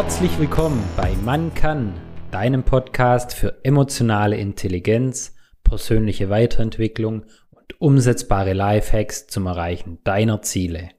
Herzlich 0.00 0.38
willkommen 0.38 0.80
bei 0.96 1.12
Man 1.24 1.54
kann, 1.54 1.92
deinem 2.30 2.62
Podcast 2.62 3.34
für 3.34 3.64
emotionale 3.64 4.36
Intelligenz, 4.36 5.34
persönliche 5.64 6.30
Weiterentwicklung 6.30 7.24
und 7.50 7.80
umsetzbare 7.80 8.52
Lifehacks 8.52 9.26
zum 9.26 9.46
Erreichen 9.46 9.98
deiner 10.04 10.40
Ziele. 10.40 10.90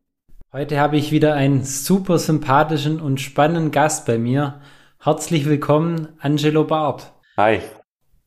Heute 0.52 0.82
habe 0.82 0.98
ich 0.98 1.14
wieder 1.14 1.34
einen 1.34 1.64
super 1.64 2.20
sympathischen 2.20 3.00
und 3.00 3.22
spannenden 3.22 3.72
Gast 3.72 4.06
bei 4.06 4.18
mir. 4.18 4.60
Herzlich 5.00 5.46
willkommen, 5.46 6.10
Angelo 6.20 6.66
Barth. 6.66 7.14
Hi. 7.38 7.62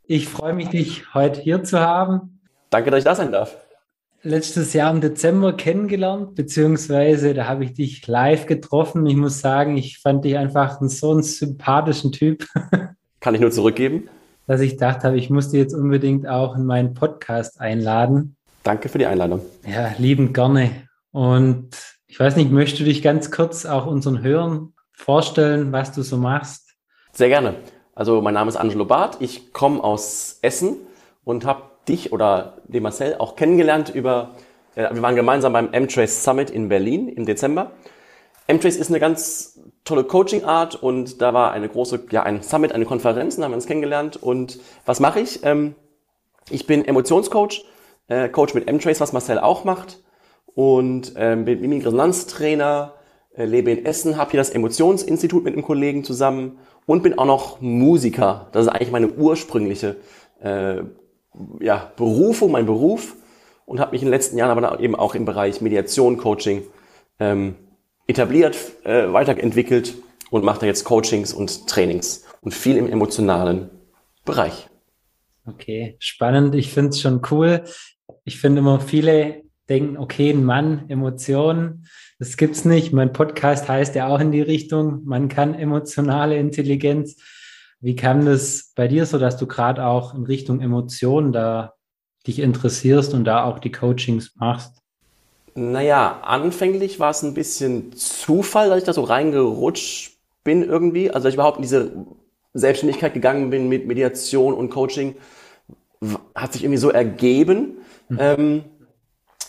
Ich 0.04 0.26
freue 0.26 0.54
mich, 0.54 0.70
dich 0.70 1.12
heute 1.12 1.42
hier 1.42 1.62
zu 1.64 1.80
haben. 1.80 2.40
Danke, 2.70 2.90
dass 2.90 3.00
ich 3.00 3.04
da 3.04 3.14
sein 3.14 3.30
darf 3.30 3.58
letztes 4.22 4.72
Jahr 4.72 4.92
im 4.92 5.00
Dezember 5.00 5.56
kennengelernt, 5.56 6.34
beziehungsweise 6.34 7.34
da 7.34 7.46
habe 7.46 7.64
ich 7.64 7.74
dich 7.74 8.06
live 8.06 8.46
getroffen. 8.46 9.04
Ich 9.06 9.16
muss 9.16 9.40
sagen, 9.40 9.76
ich 9.76 9.98
fand 9.98 10.24
dich 10.24 10.36
einfach 10.36 10.80
einen, 10.80 10.88
so 10.88 11.10
einen 11.10 11.22
sympathischen 11.22 12.12
Typ. 12.12 12.46
Kann 13.20 13.34
ich 13.34 13.40
nur 13.40 13.50
zurückgeben. 13.50 14.08
Dass 14.46 14.60
ich 14.60 14.76
dachte 14.76 15.08
habe, 15.08 15.18
ich 15.18 15.30
muss 15.30 15.50
dich 15.50 15.60
jetzt 15.60 15.74
unbedingt 15.74 16.28
auch 16.28 16.56
in 16.56 16.66
meinen 16.66 16.94
Podcast 16.94 17.60
einladen. 17.60 18.36
Danke 18.62 18.88
für 18.88 18.98
die 18.98 19.06
Einladung. 19.06 19.40
Ja, 19.66 19.92
liebend 19.98 20.34
gerne. 20.34 20.70
Und 21.10 21.70
ich 22.06 22.18
weiß 22.18 22.36
nicht, 22.36 22.50
möchtest 22.50 22.80
du 22.80 22.84
dich 22.84 23.02
ganz 23.02 23.30
kurz 23.30 23.66
auch 23.66 23.86
unseren 23.86 24.22
Hörern 24.22 24.72
vorstellen, 24.92 25.72
was 25.72 25.92
du 25.92 26.02
so 26.02 26.16
machst? 26.16 26.74
Sehr 27.12 27.28
gerne. 27.28 27.54
Also 27.94 28.20
mein 28.22 28.34
Name 28.34 28.48
ist 28.48 28.56
Angelo 28.56 28.84
Barth, 28.84 29.16
ich 29.20 29.52
komme 29.52 29.82
aus 29.82 30.38
Essen 30.42 30.76
und 31.24 31.44
habe 31.44 31.71
dich 31.88 32.12
oder 32.12 32.58
den 32.64 32.82
Marcel 32.82 33.16
auch 33.18 33.36
kennengelernt 33.36 33.94
über, 33.94 34.34
äh, 34.74 34.94
wir 34.94 35.02
waren 35.02 35.16
gemeinsam 35.16 35.52
beim 35.52 35.72
M-Trace 35.72 36.22
Summit 36.24 36.50
in 36.50 36.68
Berlin 36.68 37.08
im 37.08 37.26
Dezember. 37.26 37.72
M-Trace 38.46 38.76
ist 38.76 38.90
eine 38.90 39.00
ganz 39.00 39.60
tolle 39.84 40.04
Coaching-Art 40.04 40.74
und 40.82 41.20
da 41.22 41.32
war 41.34 41.52
eine 41.52 41.68
große, 41.68 42.04
ja, 42.10 42.22
ein 42.22 42.42
Summit, 42.42 42.72
eine 42.72 42.84
Konferenz, 42.84 43.36
da 43.36 43.44
haben 43.44 43.52
wir 43.52 43.56
uns 43.56 43.66
kennengelernt. 43.66 44.16
Und 44.16 44.60
was 44.84 45.00
mache 45.00 45.20
ich? 45.20 45.44
Ähm, 45.44 45.74
ich 46.50 46.66
bin 46.66 46.84
Emotionscoach, 46.84 47.64
äh, 48.08 48.28
Coach 48.28 48.54
mit 48.54 48.68
M-Trace, 48.68 49.00
was 49.00 49.12
Marcel 49.12 49.38
auch 49.38 49.64
macht 49.64 50.02
und 50.54 51.14
ähm, 51.16 51.44
bin 51.44 51.60
Mimik-Resonanztrainer, 51.60 52.94
äh, 53.34 53.44
lebe 53.44 53.70
in 53.70 53.86
Essen, 53.86 54.16
habe 54.16 54.32
hier 54.32 54.40
das 54.40 54.50
Emotionsinstitut 54.50 55.44
mit 55.44 55.54
einem 55.54 55.62
Kollegen 55.62 56.04
zusammen 56.04 56.58
und 56.86 57.02
bin 57.02 57.18
auch 57.18 57.24
noch 57.24 57.60
Musiker. 57.60 58.48
Das 58.52 58.66
ist 58.66 58.72
eigentlich 58.72 58.90
meine 58.90 59.08
ursprüngliche 59.08 59.96
äh, 60.40 60.82
ja, 61.60 61.92
Berufung, 61.96 62.52
mein 62.52 62.66
Beruf 62.66 63.16
und 63.66 63.80
habe 63.80 63.92
mich 63.92 64.02
in 64.02 64.06
den 64.06 64.12
letzten 64.12 64.36
Jahren 64.36 64.56
aber 64.56 64.80
eben 64.80 64.94
auch 64.94 65.14
im 65.14 65.24
Bereich 65.24 65.60
Mediation, 65.60 66.18
Coaching 66.18 66.62
ähm, 67.18 67.56
etabliert, 68.06 68.56
äh, 68.84 69.12
weiterentwickelt 69.12 69.94
und 70.30 70.44
mache 70.44 70.60
da 70.60 70.66
jetzt 70.66 70.84
Coachings 70.84 71.32
und 71.32 71.66
Trainings 71.66 72.24
und 72.40 72.54
viel 72.54 72.76
im 72.76 72.88
emotionalen 72.88 73.70
Bereich. 74.24 74.68
Okay, 75.46 75.96
spannend. 75.98 76.54
Ich 76.54 76.72
finde 76.72 76.90
es 76.90 77.00
schon 77.00 77.22
cool. 77.30 77.64
Ich 78.24 78.38
finde 78.38 78.60
immer 78.60 78.80
viele 78.80 79.42
denken, 79.68 79.96
okay, 79.96 80.30
ein 80.30 80.44
Mann, 80.44 80.88
Emotionen, 80.88 81.86
das 82.18 82.36
gibt's 82.36 82.64
nicht. 82.64 82.92
Mein 82.92 83.12
Podcast 83.12 83.68
heißt 83.68 83.94
ja 83.94 84.08
auch 84.08 84.20
in 84.20 84.32
die 84.32 84.42
Richtung, 84.42 85.02
man 85.04 85.28
kann 85.28 85.54
emotionale 85.54 86.36
Intelligenz. 86.36 87.16
Wie 87.82 87.96
kam 87.96 88.24
das 88.24 88.72
bei 88.76 88.86
dir 88.86 89.04
so, 89.06 89.18
dass 89.18 89.36
du 89.36 89.46
gerade 89.48 89.84
auch 89.84 90.14
in 90.14 90.22
Richtung 90.22 90.60
Emotionen 90.60 91.32
da 91.32 91.74
dich 92.28 92.38
interessierst 92.38 93.12
und 93.12 93.24
da 93.24 93.44
auch 93.44 93.58
die 93.58 93.72
Coachings 93.72 94.36
machst? 94.36 94.78
Naja, 95.56 96.20
anfänglich 96.22 97.00
war 97.00 97.10
es 97.10 97.24
ein 97.24 97.34
bisschen 97.34 97.92
Zufall, 97.94 98.68
dass 98.68 98.78
ich 98.78 98.84
da 98.84 98.92
so 98.92 99.02
reingerutscht 99.02 100.12
bin 100.44 100.62
irgendwie. 100.62 101.10
Also, 101.10 101.24
dass 101.24 101.30
ich 101.30 101.34
überhaupt 101.34 101.56
in 101.56 101.62
diese 101.62 101.92
Selbstständigkeit 102.54 103.14
gegangen 103.14 103.50
bin 103.50 103.68
mit 103.68 103.88
Mediation 103.88 104.54
und 104.54 104.70
Coaching, 104.70 105.16
hat 106.36 106.52
sich 106.52 106.62
irgendwie 106.62 106.78
so 106.78 106.90
ergeben. 106.90 107.78
Mhm. 108.08 108.18
Ähm, 108.20 108.64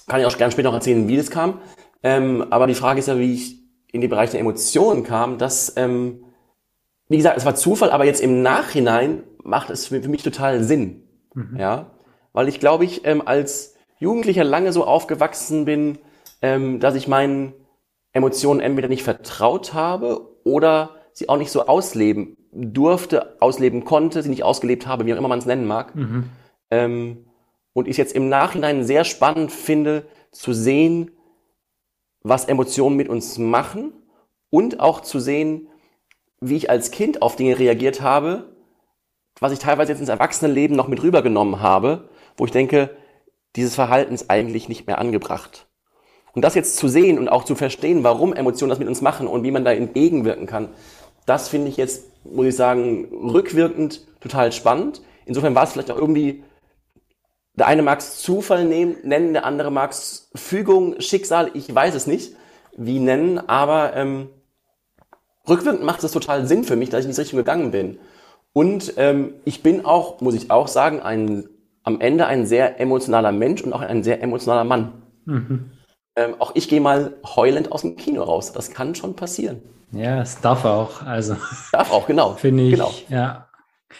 kann 0.07 0.19
ich 0.19 0.25
auch 0.25 0.37
gerne 0.37 0.51
später 0.51 0.69
noch 0.69 0.75
erzählen, 0.75 1.07
wie 1.07 1.17
das 1.17 1.29
kam. 1.29 1.59
Ähm, 2.01 2.47
aber 2.49 2.65
die 2.65 2.73
Frage 2.73 2.99
ist 2.99 3.07
ja, 3.07 3.19
wie 3.19 3.33
ich 3.33 3.59
in 3.91 4.01
den 4.01 4.09
Bereich 4.09 4.31
der 4.31 4.39
Emotionen 4.39 5.03
kam, 5.03 5.37
dass 5.37 5.73
ähm, 5.77 6.25
wie 7.13 7.17
gesagt, 7.17 7.37
es 7.37 7.45
war 7.45 7.53
Zufall, 7.53 7.91
aber 7.91 8.05
jetzt 8.05 8.21
im 8.21 8.41
Nachhinein 8.41 9.21
macht 9.43 9.69
es 9.69 9.85
für, 9.85 9.99
mich 9.99 10.23
total 10.23 10.63
Sinn. 10.63 11.03
Mhm. 11.35 11.57
Ja, 11.59 11.91
weil 12.31 12.47
ich 12.47 12.59
glaube, 12.59 12.85
ich 12.85 13.05
ähm, 13.05 13.21
als 13.23 13.75
Jugendlicher 13.99 14.43
lange 14.43 14.73
so 14.73 14.83
aufgewachsen 14.83 15.65
bin, 15.65 15.99
ähm, 16.41 16.79
dass 16.79 16.95
ich 16.95 17.07
meinen 17.07 17.53
Emotionen 18.13 18.61
entweder 18.61 18.87
nicht 18.87 19.03
vertraut 19.03 19.75
habe 19.75 20.27
oder 20.43 20.95
sie 21.11 21.29
auch 21.29 21.37
nicht 21.37 21.51
so 21.51 21.67
ausleben 21.67 22.35
durfte, 22.51 23.39
ausleben 23.39 23.85
konnte, 23.85 24.23
sie 24.23 24.29
nicht 24.29 24.43
ausgelebt 24.43 24.87
habe, 24.87 25.05
wie 25.05 25.13
auch 25.13 25.17
immer 25.19 25.27
man 25.27 25.37
es 25.37 25.45
nennen 25.45 25.67
mag. 25.67 25.93
Mhm. 25.93 26.23
Ähm, 26.71 27.25
und 27.73 27.87
ich 27.87 27.97
jetzt 27.97 28.15
im 28.15 28.27
Nachhinein 28.27 28.83
sehr 28.85 29.03
spannend 29.03 29.51
finde, 29.51 30.07
zu 30.31 30.51
sehen, 30.51 31.11
was 32.23 32.45
Emotionen 32.45 32.95
mit 32.95 33.07
uns 33.07 33.37
machen 33.37 33.93
und 34.49 34.79
auch 34.79 35.01
zu 35.01 35.19
sehen, 35.19 35.67
wie 36.43 36.57
ich 36.57 36.69
als 36.69 36.91
Kind 36.91 37.21
auf 37.21 37.35
Dinge 37.35 37.57
reagiert 37.57 38.01
habe, 38.01 38.55
was 39.39 39.53
ich 39.53 39.59
teilweise 39.59 39.91
jetzt 39.91 39.99
ins 39.99 40.09
Erwachsenenleben 40.09 40.75
noch 40.75 40.87
mit 40.87 41.01
rübergenommen 41.01 41.61
habe, 41.61 42.09
wo 42.37 42.45
ich 42.45 42.51
denke, 42.51 42.95
dieses 43.55 43.75
Verhalten 43.75 44.13
ist 44.13 44.29
eigentlich 44.29 44.69
nicht 44.69 44.87
mehr 44.87 44.99
angebracht. 44.99 45.67
Und 46.33 46.43
das 46.43 46.55
jetzt 46.55 46.77
zu 46.77 46.87
sehen 46.87 47.19
und 47.19 47.29
auch 47.29 47.43
zu 47.43 47.55
verstehen, 47.55 48.03
warum 48.03 48.33
Emotionen 48.33 48.69
das 48.69 48.79
mit 48.79 48.87
uns 48.87 49.01
machen 49.01 49.27
und 49.27 49.43
wie 49.43 49.51
man 49.51 49.63
da 49.63 49.71
entgegenwirken 49.71 50.47
kann, 50.47 50.69
das 51.25 51.47
finde 51.47 51.69
ich 51.69 51.77
jetzt, 51.77 52.05
muss 52.25 52.47
ich 52.47 52.55
sagen, 52.55 53.05
rückwirkend 53.13 54.05
total 54.19 54.51
spannend. 54.51 55.01
Insofern 55.25 55.55
war 55.55 55.63
es 55.63 55.71
vielleicht 55.71 55.91
auch 55.91 55.97
irgendwie, 55.97 56.43
der 57.53 57.67
eine 57.67 57.83
mag 57.83 57.99
es 57.99 58.19
Zufall 58.19 58.65
nehmen, 58.65 58.97
nennen, 59.03 59.33
der 59.33 59.45
andere 59.45 59.71
mag 59.71 59.91
es 59.91 60.31
Fügung, 60.35 60.99
Schicksal, 60.99 61.51
ich 61.53 61.73
weiß 61.73 61.95
es 61.95 62.07
nicht, 62.07 62.35
wie 62.75 62.99
nennen, 62.99 63.37
aber 63.37 63.95
ähm, 63.95 64.29
rückwirkend 65.47 65.83
macht 65.83 66.03
es 66.03 66.11
total 66.11 66.47
Sinn 66.47 66.63
für 66.63 66.75
mich, 66.75 66.89
dass 66.89 67.01
ich 67.01 67.05
in 67.05 67.11
diese 67.11 67.21
Richtung 67.21 67.37
gegangen 67.37 67.71
bin. 67.71 67.99
Und 68.53 68.93
ähm, 68.97 69.33
ich 69.45 69.63
bin 69.63 69.85
auch, 69.85 70.21
muss 70.21 70.35
ich 70.35 70.51
auch 70.51 70.67
sagen, 70.67 71.01
ein, 71.01 71.49
am 71.83 71.99
Ende 72.01 72.27
ein 72.27 72.45
sehr 72.45 72.79
emotionaler 72.79 73.31
Mensch 73.31 73.61
und 73.63 73.73
auch 73.73 73.81
ein 73.81 74.03
sehr 74.03 74.21
emotionaler 74.21 74.63
Mann. 74.63 75.03
Mhm. 75.25 75.71
Ähm, 76.15 76.35
auch 76.39 76.51
ich 76.53 76.69
gehe 76.69 76.81
mal 76.81 77.15
heulend 77.35 77.71
aus 77.71 77.81
dem 77.81 77.95
Kino 77.95 78.23
raus. 78.23 78.51
Das 78.53 78.71
kann 78.71 78.93
schon 78.93 79.15
passieren. 79.15 79.61
Ja, 79.91 80.21
es 80.21 80.39
darf 80.39 80.65
auch. 80.65 81.01
Also 81.03 81.35
darf 81.71 81.91
auch, 81.91 82.05
genau. 82.05 82.33
Finde 82.37 82.63
ich. 82.63 82.71
Genau. 82.71 82.93
Ja, 83.09 83.47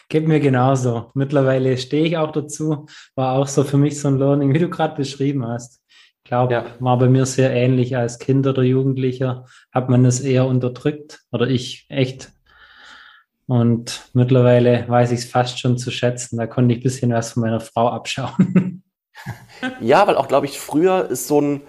geht 0.10 0.28
mir 0.28 0.40
genauso. 0.40 1.10
Mittlerweile 1.16 1.78
stehe 1.78 2.06
ich 2.06 2.18
auch 2.18 2.32
dazu. 2.32 2.86
War 3.16 3.34
auch 3.38 3.48
so 3.48 3.64
für 3.64 3.78
mich 3.78 4.00
so 4.00 4.08
ein 4.08 4.20
Learning, 4.20 4.54
wie 4.54 4.60
du 4.60 4.70
gerade 4.70 4.96
beschrieben 4.96 5.48
hast 5.48 5.83
glaube, 6.24 6.54
ja. 6.54 6.66
war 6.80 6.98
bei 6.98 7.10
mir 7.10 7.26
sehr 7.26 7.52
ähnlich 7.52 7.98
als 7.98 8.20
Kind 8.20 8.48
oder 8.48 8.64
Jugendlicher, 8.64 9.46
hat 9.72 9.90
man 9.90 10.06
es 10.06 10.20
eher 10.20 10.46
unterdrückt 10.46 11.22
oder 11.32 11.48
ich 11.48 11.86
echt. 11.90 12.32
Und 13.46 14.10
mittlerweile 14.14 14.86
weiß 14.88 15.12
ich 15.12 15.20
es 15.20 15.26
fast 15.26 15.60
schon 15.60 15.78
zu 15.78 15.92
schätzen. 15.92 16.38
Da 16.38 16.48
konnte 16.48 16.74
ich 16.74 16.80
ein 16.80 16.84
bisschen 16.84 17.12
was 17.12 17.34
von 17.34 17.42
meiner 17.42 17.60
Frau 17.60 17.90
abschauen. 17.90 18.84
Ja, 19.80 20.06
weil 20.08 20.18
auch, 20.18 20.28
glaube 20.28 20.48
ich, 20.48 20.60
früher 20.60 21.10
ist 21.10 21.28
so, 21.28 21.40
ein, 21.40 21.62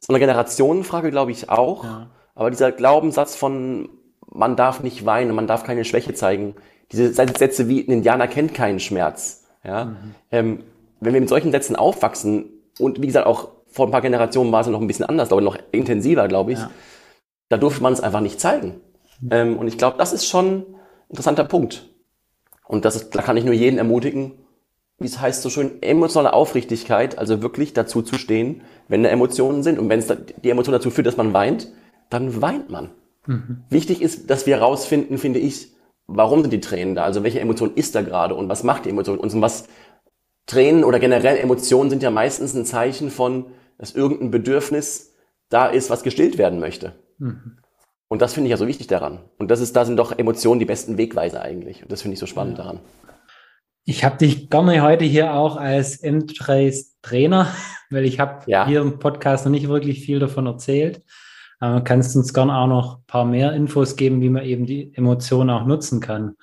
so 0.00 0.12
eine 0.12 0.20
Generationenfrage, 0.20 1.10
glaube 1.10 1.32
ich, 1.32 1.50
auch. 1.50 1.84
Ja. 1.84 2.10
Aber 2.34 2.50
dieser 2.50 2.72
Glaubenssatz 2.72 3.36
von, 3.36 3.90
man 4.32 4.56
darf 4.56 4.82
nicht 4.82 5.04
weinen, 5.04 5.34
man 5.34 5.46
darf 5.46 5.64
keine 5.64 5.84
Schwäche 5.84 6.14
zeigen. 6.14 6.54
Diese 6.92 7.12
Sätze 7.12 7.68
wie, 7.68 7.80
ein 7.80 7.90
Indianer 7.90 8.28
kennt 8.28 8.54
keinen 8.54 8.80
Schmerz. 8.80 9.44
Ja? 9.62 9.86
Mhm. 9.86 10.14
Ähm, 10.30 10.64
wenn 11.00 11.12
wir 11.12 11.20
mit 11.20 11.28
solchen 11.28 11.52
Sätzen 11.52 11.76
aufwachsen 11.76 12.46
und 12.78 13.00
wie 13.00 13.06
gesagt 13.06 13.26
auch 13.26 13.50
vor 13.66 13.86
ein 13.86 13.90
paar 13.90 14.02
Generationen 14.02 14.52
war 14.52 14.60
es 14.60 14.66
noch 14.68 14.80
ein 14.80 14.86
bisschen 14.86 15.06
anders, 15.06 15.28
glaube 15.28 15.42
ich, 15.42 15.46
noch 15.46 15.58
intensiver, 15.72 16.28
glaube 16.28 16.52
ich. 16.52 16.58
Ja. 16.58 16.70
Da 17.48 17.56
durfte 17.56 17.82
man 17.82 17.92
es 17.92 18.00
einfach 18.00 18.20
nicht 18.20 18.40
zeigen. 18.40 18.80
Mhm. 19.20 19.28
Ähm, 19.30 19.56
und 19.58 19.66
ich 19.66 19.78
glaube, 19.78 19.98
das 19.98 20.12
ist 20.12 20.26
schon 20.26 20.46
ein 20.46 20.64
interessanter 21.08 21.44
Punkt. 21.44 21.88
Und 22.66 22.84
das 22.84 22.96
ist, 22.96 23.10
da 23.14 23.22
kann 23.22 23.36
ich 23.36 23.44
nur 23.44 23.54
jeden 23.54 23.78
ermutigen, 23.78 24.32
wie 24.98 25.06
es 25.06 25.20
heißt 25.20 25.42
so 25.42 25.50
schön, 25.50 25.82
emotionale 25.82 26.32
Aufrichtigkeit, 26.32 27.18
also 27.18 27.42
wirklich 27.42 27.72
dazu 27.72 28.02
zu 28.02 28.16
stehen, 28.16 28.62
wenn 28.88 29.02
da 29.02 29.08
Emotionen 29.08 29.62
sind. 29.62 29.78
Und 29.78 29.88
wenn 29.88 29.98
es 29.98 30.12
die 30.42 30.50
Emotion 30.50 30.72
dazu 30.72 30.90
führt, 30.90 31.06
dass 31.06 31.16
man 31.16 31.34
weint, 31.34 31.68
dann 32.10 32.40
weint 32.40 32.70
man. 32.70 32.90
Mhm. 33.26 33.64
Wichtig 33.70 34.02
ist, 34.02 34.30
dass 34.30 34.46
wir 34.46 34.56
herausfinden, 34.56 35.18
finde 35.18 35.40
ich, 35.40 35.74
warum 36.06 36.42
sind 36.42 36.52
die 36.52 36.60
Tränen 36.60 36.94
da? 36.94 37.04
Also 37.04 37.22
welche 37.22 37.40
Emotion 37.40 37.72
ist 37.74 37.94
da 37.94 38.02
gerade 38.02 38.34
und 38.34 38.48
was 38.48 38.62
macht 38.62 38.84
die 38.84 38.90
Emotion 38.90 39.18
uns 39.18 39.34
und 39.34 39.42
was 39.42 39.66
Tränen 40.46 40.84
oder 40.84 40.98
generell 40.98 41.38
Emotionen 41.38 41.90
sind 41.90 42.02
ja 42.02 42.10
meistens 42.10 42.54
ein 42.54 42.66
Zeichen 42.66 43.10
von, 43.10 43.46
dass 43.78 43.94
irgendein 43.94 44.30
Bedürfnis 44.30 45.14
da 45.48 45.66
ist, 45.66 45.90
was 45.90 46.02
gestillt 46.02 46.38
werden 46.38 46.60
möchte. 46.60 46.94
Mhm. 47.18 47.58
Und 48.08 48.22
das 48.22 48.34
finde 48.34 48.48
ich 48.48 48.50
ja 48.52 48.56
so 48.56 48.66
wichtig 48.66 48.86
daran. 48.86 49.20
Und 49.38 49.50
das 49.50 49.60
ist, 49.60 49.74
da 49.74 49.84
sind 49.84 49.96
doch 49.96 50.16
Emotionen 50.16 50.60
die 50.60 50.66
besten 50.66 50.98
Wegweiser 50.98 51.42
eigentlich. 51.42 51.82
Und 51.82 51.90
das 51.90 52.02
finde 52.02 52.14
ich 52.14 52.20
so 52.20 52.26
spannend 52.26 52.58
ja. 52.58 52.64
daran. 52.64 52.80
Ich 53.86 54.04
habe 54.04 54.16
dich 54.16 54.50
gerne 54.50 54.82
heute 54.82 55.04
hier 55.04 55.34
auch 55.34 55.56
als 55.56 55.96
M-Trace 55.96 56.96
Trainer, 57.02 57.48
weil 57.90 58.04
ich 58.04 58.20
habe 58.20 58.42
ja. 58.46 58.66
hier 58.66 58.80
im 58.80 58.98
Podcast 58.98 59.44
noch 59.44 59.52
nicht 59.52 59.68
wirklich 59.68 60.04
viel 60.04 60.18
davon 60.18 60.46
erzählt. 60.46 61.02
Aber 61.60 61.82
kannst 61.82 62.14
du 62.14 62.18
uns 62.18 62.34
gerne 62.34 62.56
auch 62.56 62.66
noch 62.66 62.98
ein 62.98 63.06
paar 63.06 63.24
mehr 63.24 63.52
Infos 63.52 63.96
geben, 63.96 64.20
wie 64.20 64.28
man 64.28 64.44
eben 64.44 64.66
die 64.66 64.94
Emotionen 64.94 65.50
auch 65.50 65.66
nutzen 65.66 66.00
kann? 66.00 66.36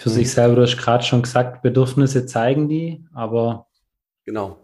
Für 0.00 0.10
mhm. 0.10 0.14
sich 0.14 0.32
selber, 0.32 0.56
du 0.56 0.62
hast 0.62 0.76
gerade 0.76 1.04
schon 1.04 1.22
gesagt, 1.22 1.62
Bedürfnisse 1.62 2.26
zeigen 2.26 2.68
die, 2.68 3.04
aber. 3.14 3.66
Genau. 4.24 4.56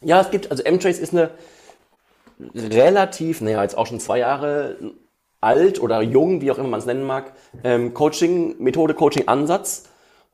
Ja, 0.00 0.20
es 0.20 0.30
gibt, 0.30 0.50
also 0.50 0.62
M-Trace 0.62 0.98
ist 0.98 1.12
eine 1.12 1.30
relativ, 2.54 3.40
naja, 3.40 3.62
jetzt 3.62 3.76
auch 3.76 3.86
schon 3.86 4.00
zwei 4.00 4.18
Jahre 4.18 4.76
alt 5.40 5.80
oder 5.80 6.02
jung, 6.02 6.40
wie 6.40 6.50
auch 6.50 6.58
immer 6.58 6.68
man 6.68 6.80
es 6.80 6.86
nennen 6.86 7.04
mag, 7.04 7.32
ähm, 7.64 7.94
Coaching-Methode, 7.94 8.94
Coaching-Ansatz. 8.94 9.88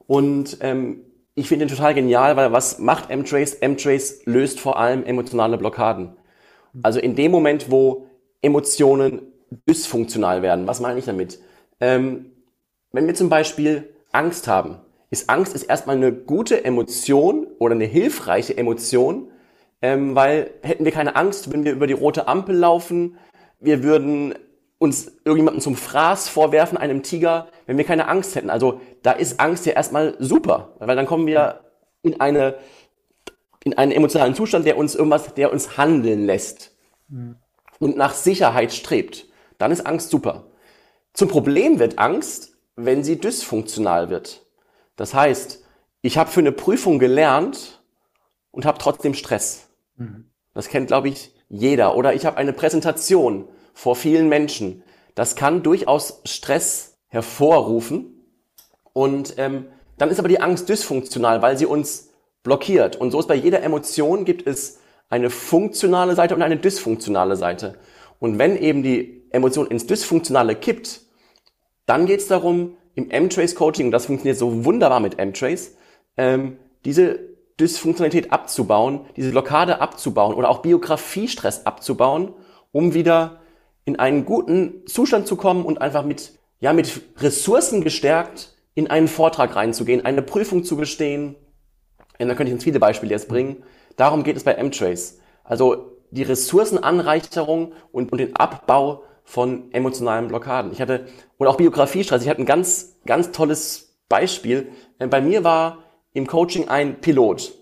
Und 0.06 0.58
ähm, 0.60 1.00
ich 1.34 1.48
finde 1.48 1.64
ihn 1.64 1.69
total 1.69 1.94
genial, 1.94 2.36
weil 2.36 2.52
was 2.52 2.78
macht 2.78 3.10
M-Trace? 3.10 3.54
M-Trace 3.54 4.22
löst 4.26 4.60
vor 4.60 4.78
allem 4.78 5.04
emotionale 5.04 5.58
Blockaden. 5.58 6.16
Also 6.82 7.00
in 7.00 7.14
dem 7.14 7.30
Moment, 7.30 7.70
wo 7.70 8.06
Emotionen 8.40 9.22
dysfunktional 9.69 10.42
werden, 10.42 10.66
was 10.66 10.80
meine 10.80 10.98
ich 10.98 11.04
damit? 11.04 11.38
Ähm, 11.80 12.32
wenn 12.92 13.06
wir 13.06 13.14
zum 13.14 13.28
Beispiel 13.28 13.91
Angst 14.12 14.48
haben, 14.48 14.78
ist 15.10 15.28
Angst 15.28 15.54
ist 15.54 15.64
erstmal 15.64 15.96
eine 15.96 16.12
gute 16.12 16.64
Emotion 16.64 17.46
oder 17.58 17.74
eine 17.74 17.84
hilfreiche 17.84 18.56
Emotion, 18.56 19.30
ähm, 19.82 20.14
weil 20.14 20.50
hätten 20.62 20.84
wir 20.84 20.92
keine 20.92 21.16
Angst, 21.16 21.48
würden 21.48 21.64
wir 21.64 21.72
über 21.72 21.86
die 21.86 21.92
rote 21.92 22.28
Ampel 22.28 22.56
laufen, 22.56 23.18
wir 23.60 23.82
würden 23.82 24.34
uns 24.78 25.12
irgendjemanden 25.24 25.60
zum 25.60 25.76
Fraß 25.76 26.28
vorwerfen, 26.28 26.76
einem 26.76 27.02
Tiger, 27.02 27.48
wenn 27.66 27.78
wir 27.78 27.84
keine 27.84 28.08
Angst 28.08 28.34
hätten. 28.34 28.50
Also 28.50 28.80
da 29.02 29.12
ist 29.12 29.38
Angst 29.38 29.66
ja 29.66 29.72
erstmal 29.72 30.16
super, 30.18 30.74
weil 30.78 30.96
dann 30.96 31.06
kommen 31.06 31.26
wir 31.26 31.60
in 32.02 32.20
eine 32.20 32.56
in 33.64 33.78
einen 33.78 33.92
emotionalen 33.92 34.34
Zustand, 34.34 34.66
der 34.66 34.76
uns 34.76 34.94
irgendwas, 34.94 35.34
der 35.34 35.52
uns 35.52 35.76
handeln 35.76 36.26
lässt 36.26 36.74
mhm. 37.08 37.36
und 37.78 37.96
nach 37.96 38.14
Sicherheit 38.14 38.72
strebt. 38.72 39.26
Dann 39.58 39.70
ist 39.70 39.86
Angst 39.86 40.10
super. 40.10 40.46
Zum 41.12 41.28
Problem 41.28 41.78
wird 41.78 41.98
Angst, 41.98 42.51
wenn 42.76 43.04
sie 43.04 43.19
dysfunktional 43.19 44.10
wird. 44.10 44.46
Das 44.96 45.14
heißt, 45.14 45.64
ich 46.02 46.19
habe 46.19 46.30
für 46.30 46.40
eine 46.40 46.52
Prüfung 46.52 46.98
gelernt 46.98 47.82
und 48.50 48.64
habe 48.64 48.78
trotzdem 48.78 49.14
Stress. 49.14 49.69
Mhm. 49.96 50.30
Das 50.54 50.69
kennt, 50.69 50.88
glaube 50.88 51.08
ich, 51.08 51.34
jeder. 51.48 51.96
Oder 51.96 52.14
ich 52.14 52.26
habe 52.26 52.36
eine 52.36 52.52
Präsentation 52.52 53.48
vor 53.74 53.96
vielen 53.96 54.28
Menschen. 54.28 54.82
Das 55.14 55.36
kann 55.36 55.62
durchaus 55.62 56.20
Stress 56.24 56.98
hervorrufen. 57.08 58.24
Und 58.92 59.34
ähm, 59.38 59.66
dann 59.98 60.10
ist 60.10 60.19
aber 60.19 60.28
die 60.28 60.40
Angst 60.40 60.69
dysfunktional, 60.69 61.42
weil 61.42 61.56
sie 61.56 61.66
uns 61.66 62.10
blockiert. 62.42 62.96
Und 62.96 63.10
so 63.10 63.20
ist 63.20 63.28
bei 63.28 63.34
jeder 63.34 63.62
Emotion 63.62 64.24
gibt 64.24 64.46
es 64.46 64.80
eine 65.08 65.30
funktionale 65.30 66.14
Seite 66.14 66.34
und 66.34 66.42
eine 66.42 66.56
dysfunktionale 66.56 67.36
Seite. 67.36 67.78
Und 68.19 68.38
wenn 68.38 68.56
eben 68.56 68.82
die 68.82 69.24
Emotion 69.30 69.66
ins 69.66 69.86
Dysfunktionale 69.86 70.56
kippt, 70.56 71.02
dann 71.87 72.06
geht 72.06 72.20
es 72.20 72.29
darum, 72.29 72.76
im 72.94 73.11
M-Trace-Coaching, 73.11 73.87
und 73.87 73.93
das 73.93 74.06
funktioniert 74.06 74.38
so 74.38 74.64
wunderbar 74.64 75.00
mit 75.00 75.19
M-Trace, 75.19 75.76
ähm, 76.17 76.58
diese 76.84 77.20
Dysfunktionalität 77.58 78.32
abzubauen, 78.32 79.06
diese 79.17 79.31
Blockade 79.31 79.81
abzubauen 79.81 80.34
oder 80.34 80.50
auch 80.50 80.62
Biografiestress 80.62 81.67
abzubauen, 81.67 82.34
um 82.70 82.94
wieder 82.94 83.40
in 83.84 83.99
einen 83.99 84.25
guten 84.25 84.87
Zustand 84.87 85.26
zu 85.26 85.37
kommen 85.37 85.64
und 85.64 85.81
einfach 85.81 86.05
mit, 86.05 86.38
ja, 86.61 86.73
mit 86.73 87.02
Ressourcen 87.19 87.82
gestärkt 87.82 88.55
in 88.75 88.88
einen 88.88 89.08
Vortrag 89.08 89.55
reinzugehen, 89.56 90.05
eine 90.05 90.23
Prüfung 90.23 90.64
zu 90.64 90.76
bestehen. 90.76 91.37
Und 92.19 92.29
da 92.29 92.34
könnte 92.34 92.50
ich 92.50 92.55
uns 92.55 92.64
viele 92.64 92.79
Beispiele 92.79 93.12
jetzt 93.12 93.29
bringen. 93.29 93.64
Darum 93.96 94.23
geht 94.23 94.37
es 94.37 94.44
bei 94.44 94.52
M-Trace. 94.52 95.19
Also 95.44 95.99
die 96.11 96.23
Ressourcenanreicherung 96.23 97.73
und, 97.90 98.12
und 98.12 98.19
den 98.19 98.37
Abbau 98.37 99.02
von 99.24 99.72
emotionalen 99.72 100.28
Blockaden. 100.28 100.72
Ich 100.72 100.80
hatte, 100.80 101.06
oder 101.38 101.50
auch 101.50 101.56
Biografiestress. 101.56 102.22
Ich 102.22 102.28
hatte 102.28 102.42
ein 102.42 102.46
ganz, 102.46 102.96
ganz 103.06 103.32
tolles 103.32 103.96
Beispiel. 104.08 104.69
Bei 104.98 105.20
mir 105.20 105.44
war 105.44 105.78
im 106.12 106.26
Coaching 106.26 106.69
ein 106.69 107.00
Pilot. 107.00 107.52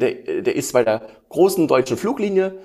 Der, 0.00 0.42
der 0.42 0.56
ist 0.56 0.72
bei 0.72 0.82
der 0.84 1.02
großen 1.28 1.68
deutschen 1.68 1.96
Fluglinie. 1.96 2.58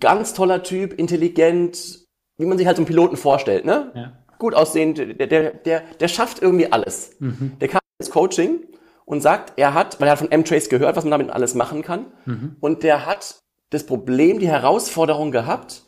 Ganz 0.00 0.34
toller 0.34 0.62
Typ, 0.62 0.98
intelligent, 0.98 2.06
wie 2.38 2.46
man 2.46 2.58
sich 2.58 2.66
halt 2.66 2.76
so 2.76 2.80
einen 2.80 2.88
Piloten 2.88 3.16
vorstellt, 3.16 3.64
ne? 3.64 3.92
Ja. 3.94 4.12
Gut 4.38 4.54
aussehend, 4.54 4.98
der, 4.98 5.26
der, 5.26 5.52
der, 5.52 5.82
der 6.00 6.08
schafft 6.08 6.42
irgendwie 6.42 6.72
alles. 6.72 7.12
Mhm. 7.20 7.52
Der 7.60 7.68
kam 7.68 7.80
ins 7.98 8.10
Coaching 8.10 8.66
und 9.04 9.20
sagt, 9.20 9.52
er 9.56 9.74
hat, 9.74 10.00
weil 10.00 10.08
er 10.08 10.12
hat 10.12 10.18
von 10.18 10.32
M-Trace 10.32 10.68
gehört, 10.68 10.96
was 10.96 11.04
man 11.04 11.12
damit 11.12 11.30
alles 11.30 11.54
machen 11.54 11.82
kann. 11.82 12.06
Mhm. 12.24 12.56
Und 12.58 12.82
der 12.82 13.06
hat 13.06 13.40
das 13.70 13.86
Problem, 13.86 14.38
die 14.38 14.48
Herausforderung 14.48 15.30
gehabt, 15.30 15.84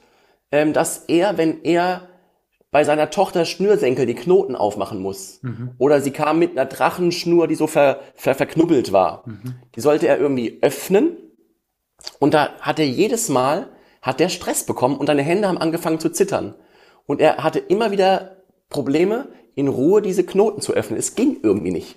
ähm, 0.54 0.72
dass 0.72 1.04
er, 1.08 1.36
wenn 1.36 1.64
er 1.64 2.08
bei 2.70 2.84
seiner 2.84 3.10
Tochter 3.10 3.44
Schnürsenkel 3.44 4.06
die 4.06 4.14
Knoten 4.14 4.54
aufmachen 4.54 5.00
muss. 5.00 5.40
Mhm. 5.42 5.72
Oder 5.78 6.00
sie 6.00 6.12
kam 6.12 6.38
mit 6.38 6.52
einer 6.52 6.66
Drachenschnur, 6.66 7.48
die 7.48 7.56
so 7.56 7.66
ver, 7.66 7.98
ver, 8.14 8.36
verknubbelt 8.36 8.92
war. 8.92 9.24
Mhm. 9.26 9.56
Die 9.74 9.80
sollte 9.80 10.06
er 10.06 10.18
irgendwie 10.18 10.58
öffnen. 10.62 11.16
Und 12.20 12.34
da 12.34 12.50
hat 12.60 12.78
er 12.78 12.86
jedes 12.86 13.28
Mal 13.28 13.68
hat 14.00 14.20
der 14.20 14.28
Stress 14.28 14.64
bekommen 14.64 14.96
und 14.96 15.06
seine 15.06 15.22
Hände 15.22 15.48
haben 15.48 15.58
angefangen 15.58 15.98
zu 15.98 16.10
zittern. 16.10 16.54
Und 17.06 17.20
er 17.20 17.38
hatte 17.38 17.58
immer 17.58 17.90
wieder 17.90 18.36
Probleme, 18.68 19.28
in 19.56 19.66
Ruhe 19.66 20.02
diese 20.02 20.24
Knoten 20.24 20.60
zu 20.60 20.72
öffnen. 20.72 20.98
Es 20.98 21.16
ging 21.16 21.38
irgendwie 21.42 21.72
nicht. 21.72 21.96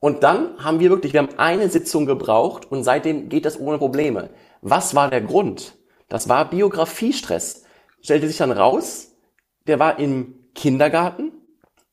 Und 0.00 0.24
dann 0.24 0.58
haben 0.64 0.80
wir 0.80 0.90
wirklich, 0.90 1.12
wir 1.12 1.20
haben 1.20 1.38
eine 1.38 1.68
Sitzung 1.68 2.06
gebraucht 2.06 2.70
und 2.70 2.82
seitdem 2.82 3.28
geht 3.28 3.44
das 3.44 3.60
ohne 3.60 3.78
Probleme. 3.78 4.30
Was 4.60 4.94
war 4.94 5.10
der 5.10 5.20
Grund? 5.20 5.76
Das 6.08 6.28
war 6.28 6.48
Biografiestress. 6.50 7.64
Stellte 8.00 8.28
sich 8.28 8.36
dann 8.36 8.52
raus, 8.52 9.16
der 9.66 9.78
war 9.78 9.98
im 9.98 10.34
Kindergarten 10.54 11.32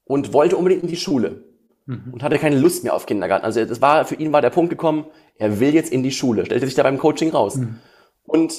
und 0.05 0.33
wollte 0.33 0.57
unbedingt 0.57 0.83
in 0.83 0.89
die 0.89 0.95
Schule 0.95 1.43
mhm. 1.85 2.13
und 2.13 2.23
hatte 2.23 2.37
keine 2.37 2.59
Lust 2.59 2.83
mehr 2.83 2.93
auf 2.93 3.05
Kindergarten. 3.05 3.45
Also 3.45 3.65
das 3.65 3.81
war 3.81 4.05
für 4.05 4.15
ihn 4.15 4.31
war 4.31 4.41
der 4.41 4.49
Punkt 4.49 4.69
gekommen, 4.69 5.05
er 5.37 5.59
will 5.59 5.73
jetzt 5.73 5.91
in 5.91 6.03
die 6.03 6.11
Schule. 6.11 6.45
Stellte 6.45 6.65
sich 6.65 6.75
da 6.75 6.83
beim 6.83 6.97
Coaching 6.97 7.31
raus. 7.31 7.55
Mhm. 7.55 7.79
Und 8.23 8.53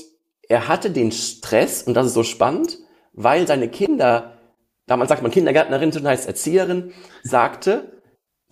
er 0.48 0.68
hatte 0.68 0.90
den 0.90 1.12
Stress, 1.12 1.82
und 1.82 1.94
das 1.94 2.06
ist 2.06 2.14
so 2.14 2.22
spannend, 2.22 2.78
weil 3.12 3.46
seine 3.46 3.68
Kinder, 3.68 4.38
damals 4.86 5.08
sagt 5.08 5.22
man 5.22 5.30
Kindergärtnerin, 5.30 6.06
heißt 6.06 6.26
Erzieherin, 6.26 6.92
sagte, 7.22 7.93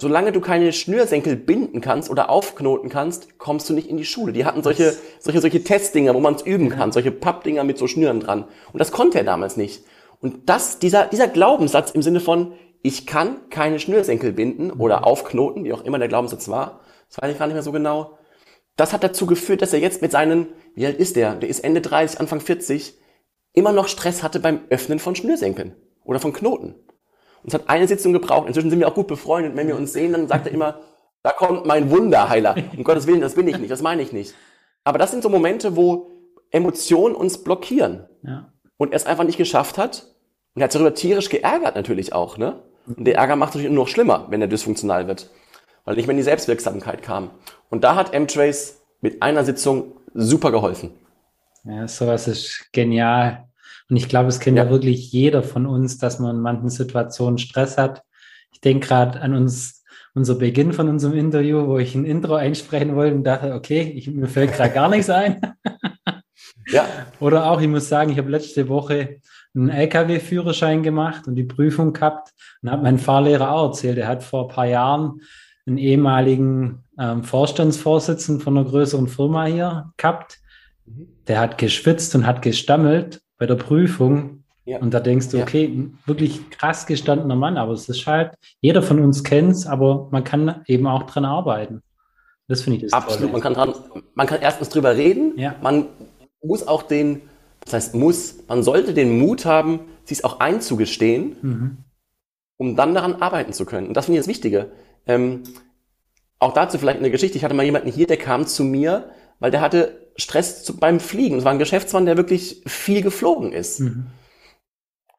solange 0.03 0.33
du 0.33 0.41
keine 0.41 0.73
Schnürsenkel 0.73 1.37
binden 1.37 1.81
kannst 1.81 2.11
oder 2.11 2.29
aufknoten 2.29 2.91
kannst, 2.91 3.39
kommst 3.39 3.71
du 3.71 3.73
nicht 3.73 3.89
in 3.89 3.97
die 3.97 4.05
Schule. 4.05 4.33
Die 4.33 4.45
hatten 4.45 4.63
solche, 4.63 4.95
solche, 5.21 5.41
solche 5.41 5.63
Testdinger, 5.63 6.13
wo 6.15 6.21
man 6.21 6.35
es 6.35 6.43
üben 6.43 6.69
kann, 6.69 6.91
solche 6.91 7.13
Pappdinger 7.13 7.63
mit 7.63 7.79
so 7.79 7.87
Schnüren 7.87 8.21
dran. 8.21 8.45
Und 8.73 8.81
das 8.81 8.91
konnte 8.91 9.19
er 9.19 9.25
damals 9.25 9.57
nicht. 9.57 9.85
Und 10.21 10.49
das, 10.49 10.81
dieser, 10.81 11.07
dieser 11.07 11.29
Glaubenssatz 11.29 11.93
im 11.93 12.03
Sinne 12.03 12.19
von, 12.21 12.53
ich 12.83 13.07
kann 13.07 13.49
keine 13.49 13.79
Schnürsenkel 13.79 14.33
binden 14.33 14.73
oder 14.73 15.07
aufknoten, 15.07 15.65
wie 15.65 15.73
auch 15.73 15.85
immer 15.85 16.01
der 16.01 16.09
Glaubenssatz 16.09 16.49
war, 16.49 16.81
das 17.09 17.23
weiß 17.23 17.33
ich 17.33 17.39
gar 17.39 17.47
nicht 17.47 17.55
mehr 17.55 17.63
so 17.63 17.73
genau, 17.73 18.19
das 18.77 18.93
hat 18.93 19.05
dazu 19.05 19.27
geführt, 19.27 19.63
dass 19.63 19.73
er 19.73 19.79
jetzt 19.79 20.03
mit 20.03 20.11
seinen, 20.11 20.49
wie 20.75 20.87
alt 20.87 20.99
ist 20.99 21.15
der? 21.15 21.37
Der 21.37 21.49
ist 21.49 21.61
Ende 21.61 21.81
30, 21.81 22.19
Anfang 22.19 22.41
40, 22.41 22.95
immer 23.53 23.71
noch 23.73 23.87
Stress 23.87 24.23
hatte 24.23 24.41
beim 24.41 24.61
Öffnen 24.69 24.99
von 24.99 25.15
Schnürsenkeln 25.15 25.77
oder 26.05 26.19
von 26.19 26.33
Knoten. 26.33 26.75
Und 27.43 27.49
es 27.49 27.55
hat 27.55 27.69
eine 27.69 27.89
Sitzung 27.89 28.13
gebraucht. 28.13 28.47
Inzwischen 28.47 28.71
sind 28.71 28.79
wir 28.79 28.89
auch 28.89 28.95
gut 28.95 29.09
befreundet. 29.09 29.57
Wenn 29.57 29.67
wir 29.67 29.77
uns 29.77 29.93
sehen, 29.93 30.13
dann 30.13 30.29
sagt 30.29 30.47
er 30.47 30.53
immer, 30.53 30.81
da 31.23 31.31
kommt 31.31 31.67
mein 31.67 31.91
Wunderheiler. 31.91 32.57
Um 32.77 32.85
Gottes 32.85 33.07
Willen, 33.07 33.21
das 33.21 33.35
bin 33.35 33.49
ich 33.49 33.59
nicht, 33.59 33.71
das 33.71 33.83
meine 33.83 34.03
ich 34.03 34.13
nicht. 34.13 34.35
Aber 34.85 34.99
das 34.99 35.11
sind 35.11 35.23
so 35.23 35.29
Momente, 35.29 35.77
wo 35.77 36.11
Emotionen 36.51 37.15
uns 37.15 37.43
blockieren. 37.43 38.07
Ja. 38.23 38.53
Und 38.77 38.93
er 38.93 38.97
es 38.97 39.07
einfach 39.07 39.25
nicht 39.25 39.39
geschafft 39.39 39.79
hat. 39.79 40.07
Und 40.55 40.63
er 40.63 40.65
hat 40.65 40.73
sich 40.73 40.81
darüber 40.81 40.95
tierisch 40.95 41.29
geärgert 41.29 41.77
natürlich 41.77 42.13
auch, 42.13 42.37
ne? 42.37 42.63
Und 42.87 43.05
der 43.05 43.17
Ärger 43.17 43.37
macht 43.37 43.51
es 43.51 43.55
natürlich 43.55 43.75
nur 43.75 43.85
noch 43.85 43.91
schlimmer, 43.91 44.27
wenn 44.29 44.41
er 44.41 44.49
dysfunktional 44.49 45.07
wird. 45.07 45.31
Weil 45.85 45.97
nicht 45.97 46.07
mehr 46.07 46.13
in 46.13 46.19
die 46.19 46.25
Selbstwirksamkeit 46.25 47.03
kam. 47.03 47.31
Und 47.71 47.85
da 47.85 47.95
hat 47.95 48.13
M-Trace 48.13 48.83
mit 49.01 49.23
einer 49.23 49.45
Sitzung 49.45 49.93
super 50.15 50.51
geholfen. 50.51 50.91
Ja, 51.65 51.87
sowas 51.87 52.27
ist 52.27 52.69
genial. 52.73 53.49
Und 53.89 53.97
ich 53.97 54.09
glaube, 54.09 54.29
es 54.29 54.41
kennt 54.41 54.57
ja. 54.57 54.65
ja 54.65 54.71
wirklich 54.71 55.13
jeder 55.13 55.43
von 55.43 55.67
uns, 55.67 55.99
dass 55.99 56.19
man 56.19 56.37
in 56.37 56.43
manchen 56.43 56.71
Situationen 56.71 57.39
Stress 57.39 57.79
hat. 57.79 58.03
Ich 58.53 58.61
denke 58.61 58.87
gerade 58.87 59.21
an 59.21 59.35
uns, 59.35 59.83
unser 60.15 60.35
Beginn 60.35 60.73
von 60.73 60.89
unserem 60.89 61.15
Interview, 61.15 61.67
wo 61.67 61.79
ich 61.79 61.95
ein 61.95 62.05
Intro 62.05 62.35
einsprechen 62.35 62.97
wollte 62.97 63.17
und 63.17 63.25
dachte, 63.25 63.55
okay, 63.55 63.93
ich, 63.97 64.11
mir 64.11 64.27
fällt 64.27 64.53
gerade 64.53 64.75
gar 64.75 64.89
nichts 64.89 65.09
ein. 65.09 65.41
ja. 66.69 66.87
Oder 67.19 67.51
auch, 67.51 67.61
ich 67.61 67.69
muss 67.69 67.89
sagen, 67.89 68.11
ich 68.11 68.19
habe 68.19 68.31
letzte 68.31 68.69
Woche 68.69 69.21
einen 69.55 69.71
LKW-Führerschein 69.71 70.83
gemacht 70.83 71.27
und 71.27 71.35
die 71.35 71.45
Prüfung 71.45 71.93
gehabt 71.93 72.33
und 72.63 72.71
habe 72.71 72.83
meinen 72.83 72.99
Fahrlehrer 72.99 73.53
auch 73.53 73.69
erzählt. 73.69 73.99
Er 73.99 74.09
hat 74.09 74.23
vor 74.23 74.49
ein 74.49 74.55
paar 74.55 74.67
Jahren 74.67 75.21
einen 75.67 75.79
ehemaligen 75.79 76.85
ähm, 76.99 77.23
Vorstandsvorsitzenden 77.25 78.43
von 78.43 78.57
einer 78.57 78.69
größeren 78.69 79.09
Firma 79.09 79.45
hier 79.45 79.93
gehabt. 79.97 80.41
Mhm. 80.87 81.09
Der 81.29 81.41
hat 81.41 81.59
geschwitzt 81.59 82.15
und 82.15 82.27
hat 82.27 82.43
gestammelt 82.43 83.22
bei 83.43 83.47
der 83.47 83.57
Prüfung. 83.57 84.45
Ja. 84.67 84.79
Und 84.79 84.95
da 84.95 85.01
denkst 85.01 85.31
du, 85.31 85.43
okay, 85.43 85.91
wirklich 86.07 86.49
krass 86.51 86.87
gestandener 86.87 87.35
Mann, 87.35 87.57
aber 87.57 87.73
es 87.73 87.89
ist 87.89 88.07
halt, 88.07 88.35
jeder 88.61 88.83
von 88.83 89.01
uns 89.01 89.25
kennt 89.25 89.51
es, 89.51 89.67
aber 89.67 90.07
man 90.13 90.23
kann 90.23 90.63
eben 90.69 90.87
auch 90.87 91.03
dran 91.03 91.25
arbeiten. 91.25 91.83
Das 92.47 92.63
finde 92.63 92.77
ich 92.77 92.83
das 92.85 92.93
Absolut, 92.93 93.33
man 93.33 93.41
kann, 93.41 93.55
dran, 93.55 93.75
man 94.15 94.29
kann 94.29 94.41
erstens 94.41 94.69
drüber 94.69 94.95
reden, 94.95 95.33
ja. 95.37 95.57
man 95.61 95.87
muss 96.41 96.69
auch 96.69 96.85
den 96.85 97.23
Das 97.65 97.73
heißt, 97.73 97.95
muss, 97.97 98.47
man 98.47 98.63
sollte 98.63 98.95
den 98.95 99.19
Mut 99.19 99.45
haben, 99.45 99.81
sich 100.05 100.25
auch 100.25 100.39
einzugestehen, 100.39 101.37
mhm. 101.43 101.77
um 102.59 102.77
dann 102.77 102.95
daran 102.95 103.17
arbeiten 103.17 103.53
zu 103.53 103.65
können. 103.65 103.89
Und 103.89 103.97
das 103.97 104.05
finde 104.05 104.21
ich 104.21 104.25
das 104.25 104.33
Wichtige. 104.33 104.71
Ähm, 105.05 105.43
auch 106.39 106.53
dazu 106.53 106.79
vielleicht 106.79 107.01
eine 107.01 107.11
Geschichte. 107.11 107.39
Ich 107.39 107.43
hatte 107.43 107.55
mal 107.55 107.65
jemanden 107.65 107.91
hier, 107.91 108.07
der 108.07 108.19
kam 108.19 108.47
zu 108.47 108.63
mir, 108.63 109.11
weil 109.41 109.51
der 109.51 109.61
hatte 109.61 110.02
Stress 110.17 110.73
beim 110.79 111.01
Fliegen. 111.01 111.39
Es 111.39 111.45
war 111.45 111.53
ein 111.53 111.59
Geschäftsmann, 111.59 112.07
der 112.07 112.17
wirklich 112.17 112.63
viel 112.67 113.03
geflogen 113.03 113.53
ist. 113.53 113.81
Mhm. 113.81 114.07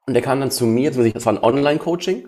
Und 0.06 0.14
der 0.14 0.22
kam 0.22 0.40
dann 0.40 0.52
zu 0.52 0.66
mir, 0.66 0.92
das 0.92 1.26
war 1.26 1.34
ein 1.34 1.44
Online-Coaching, 1.44 2.28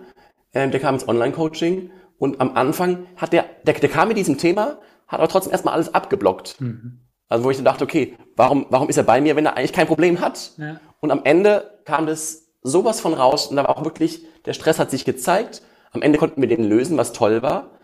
ähm, 0.54 0.70
der 0.70 0.80
kam 0.80 0.94
ins 0.94 1.06
Online-Coaching 1.06 1.90
und 2.18 2.40
am 2.40 2.56
Anfang 2.56 3.06
hat 3.16 3.32
der, 3.32 3.44
der, 3.64 3.74
der 3.74 3.88
kam 3.88 4.08
mit 4.08 4.16
diesem 4.16 4.38
Thema, 4.38 4.78
hat 5.06 5.20
aber 5.20 5.28
trotzdem 5.28 5.52
erstmal 5.52 5.74
alles 5.74 5.92
abgeblockt. 5.94 6.60
Mhm. 6.60 7.00
Also 7.28 7.44
wo 7.44 7.50
ich 7.50 7.56
dann 7.56 7.64
dachte, 7.64 7.84
okay, 7.84 8.16
warum, 8.36 8.66
warum 8.70 8.88
ist 8.88 8.96
er 8.96 9.02
bei 9.02 9.20
mir, 9.20 9.36
wenn 9.36 9.46
er 9.46 9.56
eigentlich 9.56 9.72
kein 9.72 9.86
Problem 9.86 10.20
hat? 10.20 10.52
Ja. 10.56 10.80
Und 11.00 11.10
am 11.10 11.22
Ende 11.24 11.78
kam 11.84 12.06
das 12.06 12.48
sowas 12.62 13.00
von 13.00 13.14
raus 13.14 13.48
und 13.48 13.56
da 13.56 13.64
war 13.64 13.76
auch 13.76 13.84
wirklich, 13.84 14.24
der 14.44 14.52
Stress 14.52 14.78
hat 14.78 14.90
sich 14.90 15.04
gezeigt. 15.04 15.62
Am 15.92 16.02
Ende 16.02 16.18
konnten 16.18 16.40
wir 16.40 16.48
den 16.48 16.64
lösen, 16.64 16.96
was 16.96 17.12
toll 17.12 17.42
war. 17.42 17.78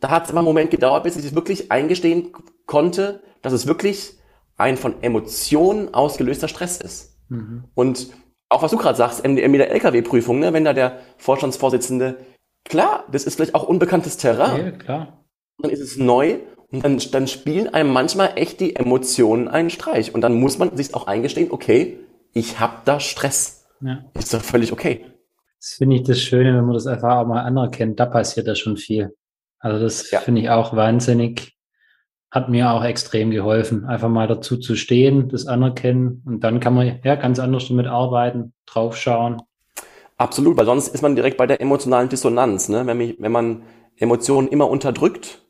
Da 0.00 0.10
hat 0.10 0.24
es 0.24 0.30
immer 0.30 0.40
einen 0.40 0.46
Moment 0.46 0.70
gedauert, 0.70 1.04
bis 1.04 1.16
ich 1.16 1.24
es 1.24 1.34
wirklich 1.34 1.70
eingestehen 1.72 2.32
konnte, 2.66 3.22
dass 3.44 3.52
es 3.52 3.66
wirklich 3.66 4.14
ein 4.56 4.76
von 4.76 5.02
Emotionen 5.02 5.94
ausgelöster 5.94 6.48
Stress 6.48 6.78
ist. 6.78 7.16
Mhm. 7.28 7.64
Und 7.74 8.08
auch 8.48 8.62
was 8.62 8.70
du 8.70 8.76
gerade 8.76 8.96
sagst, 8.96 9.26
mit 9.26 9.38
der 9.38 9.70
LKW-Prüfung, 9.70 10.38
ne, 10.38 10.52
wenn 10.52 10.64
da 10.64 10.72
der 10.72 10.98
Vorstandsvorsitzende, 11.18 12.16
klar, 12.64 13.04
das 13.12 13.24
ist 13.24 13.36
vielleicht 13.36 13.54
auch 13.54 13.68
unbekanntes 13.68 14.16
Terrain. 14.16 14.64
Ja, 14.64 14.70
klar. 14.72 15.24
Dann 15.58 15.70
ist 15.70 15.80
es 15.80 15.96
neu 15.96 16.38
und 16.70 16.84
dann, 16.84 16.98
dann 17.12 17.28
spielen 17.28 17.68
einem 17.68 17.92
manchmal 17.92 18.32
echt 18.36 18.60
die 18.60 18.74
Emotionen 18.74 19.48
einen 19.48 19.70
Streich. 19.70 20.14
Und 20.14 20.22
dann 20.22 20.34
muss 20.34 20.58
man 20.58 20.76
sich 20.76 20.94
auch 20.94 21.06
eingestehen, 21.06 21.50
okay, 21.52 21.98
ich 22.32 22.58
habe 22.58 22.78
da 22.84 22.98
Stress. 22.98 23.66
Ja. 23.80 24.04
Ist 24.18 24.34
doch 24.34 24.42
völlig 24.42 24.72
okay. 24.72 25.06
Das 25.60 25.74
finde 25.74 25.96
ich 25.96 26.02
das 26.02 26.20
Schöne, 26.20 26.56
wenn 26.56 26.64
man 26.64 26.74
das 26.74 26.86
einfach 26.86 27.18
auch 27.18 27.26
mal 27.26 27.42
anerkennt. 27.42 28.00
Da 28.00 28.06
passiert 28.06 28.46
da 28.46 28.54
schon 28.54 28.76
viel. 28.76 29.14
Also 29.58 29.82
das 29.82 30.10
ja. 30.10 30.20
finde 30.20 30.42
ich 30.42 30.50
auch 30.50 30.76
wahnsinnig 30.76 31.53
hat 32.34 32.48
mir 32.48 32.72
auch 32.72 32.82
extrem 32.82 33.30
geholfen, 33.30 33.84
einfach 33.84 34.08
mal 34.08 34.26
dazu 34.26 34.56
zu 34.56 34.74
stehen, 34.74 35.28
das 35.28 35.46
anerkennen 35.46 36.20
und 36.26 36.40
dann 36.40 36.58
kann 36.58 36.74
man 36.74 36.98
ja 37.04 37.14
ganz 37.14 37.38
anders 37.38 37.68
damit 37.68 37.86
arbeiten, 37.86 38.52
draufschauen. 38.66 39.40
Absolut, 40.16 40.56
weil 40.56 40.66
sonst 40.66 40.88
ist 40.88 41.00
man 41.00 41.14
direkt 41.14 41.36
bei 41.36 41.46
der 41.46 41.60
emotionalen 41.60 42.08
Dissonanz. 42.08 42.68
Ne? 42.68 42.84
Wenn, 42.88 42.98
mich, 42.98 43.16
wenn 43.20 43.30
man 43.30 43.62
Emotionen 43.96 44.48
immer 44.48 44.68
unterdrückt, 44.68 45.46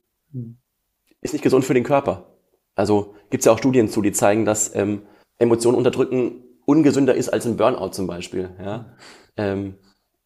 ist 1.23 1.33
nicht 1.33 1.43
gesund 1.43 1.65
für 1.65 1.73
den 1.73 1.85
Körper. 1.85 2.35
Also 2.75 3.15
gibt 3.31 3.41
es 3.41 3.47
ja 3.47 3.53
auch 3.53 3.59
Studien 3.59 3.89
zu, 3.89 4.03
die 4.03 4.13
zeigen, 4.13 4.45
dass 4.45 4.75
ähm, 4.75 5.07
Emotionen 5.39 5.79
unterdrücken 5.79 6.43
ungesünder 6.67 7.15
ist 7.15 7.31
als 7.31 7.47
ein 7.47 7.57
Burnout 7.57 7.93
zum 7.93 8.07
Beispiel. 8.07 8.51
Ja? 8.63 8.93
Ähm, 9.39 9.77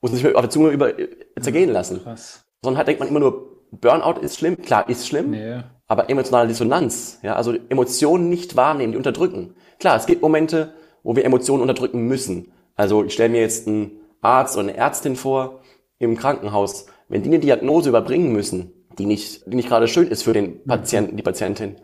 muss 0.00 0.10
man 0.10 0.20
sich 0.20 0.34
auf 0.34 0.40
der 0.40 0.50
Zunge 0.50 0.70
über, 0.70 0.98
äh, 0.98 1.08
zergehen 1.40 1.70
lassen. 1.70 2.02
Krass. 2.02 2.44
Sondern 2.62 2.78
halt 2.78 2.88
denkt 2.88 2.98
man 2.98 3.08
immer 3.08 3.20
nur, 3.20 3.62
Burnout 3.70 4.20
ist 4.22 4.38
schlimm. 4.38 4.60
Klar, 4.60 4.88
ist 4.88 5.06
schlimm. 5.06 5.30
Nee 5.30 5.60
aber 5.88 6.10
emotionale 6.10 6.48
Dissonanz, 6.48 7.18
ja, 7.22 7.34
also 7.34 7.54
Emotionen 7.68 8.28
nicht 8.28 8.56
wahrnehmen, 8.56 8.92
die 8.92 8.98
unterdrücken. 8.98 9.54
Klar, 9.80 9.96
es 9.96 10.06
gibt 10.06 10.22
Momente, 10.22 10.74
wo 11.02 11.16
wir 11.16 11.24
Emotionen 11.24 11.62
unterdrücken 11.62 12.06
müssen. 12.06 12.52
Also 12.76 13.04
ich 13.04 13.14
stelle 13.14 13.30
mir 13.30 13.40
jetzt 13.40 13.66
einen 13.66 13.92
Arzt 14.20 14.56
oder 14.56 14.68
eine 14.68 14.76
Ärztin 14.76 15.16
vor 15.16 15.62
im 15.98 16.16
Krankenhaus, 16.16 16.86
wenn 17.08 17.22
die 17.22 17.30
eine 17.30 17.38
Diagnose 17.38 17.88
überbringen 17.88 18.32
müssen, 18.32 18.72
die 18.98 19.06
nicht, 19.06 19.46
die 19.46 19.56
nicht 19.56 19.68
gerade 19.68 19.88
schön 19.88 20.08
ist 20.08 20.22
für 20.22 20.34
den 20.34 20.62
Patienten, 20.64 21.16
die 21.16 21.22
Patientin, 21.22 21.76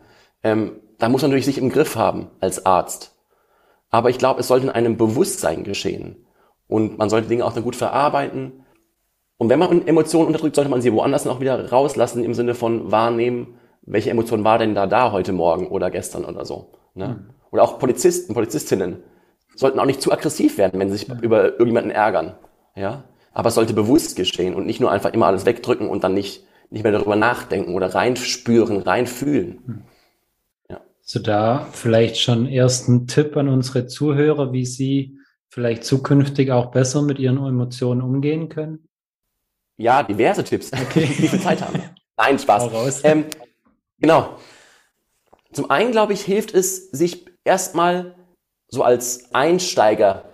ähm, 0.43 0.79
da 0.99 1.09
muss 1.09 1.21
man 1.23 1.31
natürlich 1.31 1.45
sich 1.45 1.57
im 1.57 1.69
Griff 1.69 1.95
haben 1.95 2.29
als 2.39 2.65
Arzt. 2.65 3.15
Aber 3.89 4.09
ich 4.09 4.17
glaube, 4.17 4.39
es 4.39 4.47
sollte 4.47 4.67
in 4.67 4.71
einem 4.71 4.97
Bewusstsein 4.97 5.63
geschehen. 5.63 6.25
Und 6.67 6.97
man 6.97 7.09
sollte 7.09 7.27
Dinge 7.27 7.45
auch 7.45 7.53
dann 7.53 7.63
gut 7.63 7.75
verarbeiten. 7.75 8.65
Und 9.37 9.49
wenn 9.49 9.59
man 9.59 9.85
Emotionen 9.87 10.27
unterdrückt, 10.27 10.55
sollte 10.55 10.69
man 10.69 10.81
sie 10.81 10.93
woanders 10.93 11.27
auch 11.27 11.39
wieder 11.39 11.69
rauslassen 11.71 12.23
im 12.23 12.33
Sinne 12.33 12.55
von 12.55 12.91
wahrnehmen, 12.91 13.59
welche 13.85 14.09
Emotion 14.09 14.43
war 14.43 14.57
denn 14.57 14.75
da 14.75 14.87
da 14.87 15.11
heute 15.11 15.33
Morgen 15.33 15.67
oder 15.67 15.91
gestern 15.91 16.25
oder 16.25 16.45
so. 16.45 16.69
Ne? 16.93 17.07
Mhm. 17.07 17.29
Oder 17.51 17.63
auch 17.63 17.79
Polizisten, 17.79 18.33
Polizistinnen 18.33 18.97
sollten 19.55 19.79
auch 19.79 19.85
nicht 19.85 20.01
zu 20.01 20.11
aggressiv 20.11 20.57
werden, 20.57 20.79
wenn 20.79 20.89
sie 20.89 20.97
sich 20.97 21.07
mhm. 21.07 21.19
über 21.19 21.51
irgendjemanden 21.51 21.91
ärgern. 21.91 22.35
Ja? 22.75 23.03
Aber 23.33 23.49
es 23.49 23.55
sollte 23.55 23.73
bewusst 23.73 24.15
geschehen 24.15 24.55
und 24.55 24.65
nicht 24.65 24.79
nur 24.79 24.91
einfach 24.91 25.13
immer 25.13 25.27
alles 25.27 25.45
wegdrücken 25.45 25.89
und 25.89 26.03
dann 26.03 26.13
nicht, 26.13 26.43
nicht 26.69 26.83
mehr 26.83 26.91
darüber 26.91 27.15
nachdenken 27.15 27.73
oder 27.73 27.93
reinspüren, 27.93 28.81
reinfühlen. 28.81 29.59
Mhm. 29.65 29.81
Ja. 30.69 30.81
So 31.01 31.19
da 31.19 31.67
vielleicht 31.71 32.17
schon 32.17 32.47
ersten 32.47 33.07
Tipp 33.07 33.37
an 33.37 33.49
unsere 33.49 33.87
Zuhörer, 33.87 34.51
wie 34.51 34.65
sie 34.65 35.17
vielleicht 35.49 35.85
zukünftig 35.85 36.51
auch 36.51 36.71
besser 36.71 37.01
mit 37.01 37.19
ihren 37.19 37.37
Emotionen 37.37 38.01
umgehen 38.01 38.49
können? 38.49 38.89
Ja, 39.77 40.03
diverse 40.03 40.43
Tipps, 40.43 40.71
okay. 40.73 41.07
wie 41.17 41.27
viel 41.27 41.39
Zeit 41.39 41.61
haben. 41.61 41.81
Nein, 42.17 42.39
Spaß. 42.39 43.03
Ähm, 43.03 43.25
Genau. 43.99 44.37
Zum 45.53 45.69
einen, 45.69 45.91
glaube 45.91 46.13
ich, 46.13 46.21
hilft 46.21 46.53
es, 46.53 46.89
sich 46.91 47.25
erstmal 47.43 48.15
so 48.67 48.83
als 48.83 49.33
Einsteiger 49.33 50.25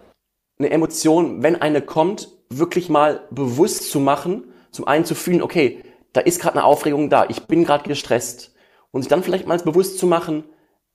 eine 0.57 0.71
Emotion, 0.71 1.43
wenn 1.43 1.61
eine 1.61 1.81
kommt, 1.81 2.29
wirklich 2.49 2.89
mal 2.89 3.27
bewusst 3.31 3.89
zu 3.91 3.99
machen. 3.99 4.51
Zum 4.71 4.87
einen 4.87 5.05
zu 5.05 5.15
fühlen, 5.15 5.41
okay, 5.41 5.83
da 6.13 6.21
ist 6.21 6.41
gerade 6.41 6.57
eine 6.57 6.65
Aufregung 6.65 7.09
da, 7.09 7.25
ich 7.29 7.47
bin 7.47 7.63
gerade 7.63 7.87
gestresst. 7.87 8.53
Und 8.91 9.03
sich 9.03 9.09
dann 9.09 9.23
vielleicht 9.23 9.47
mal 9.47 9.57
bewusst 9.59 9.99
zu 9.99 10.05
machen, 10.05 10.43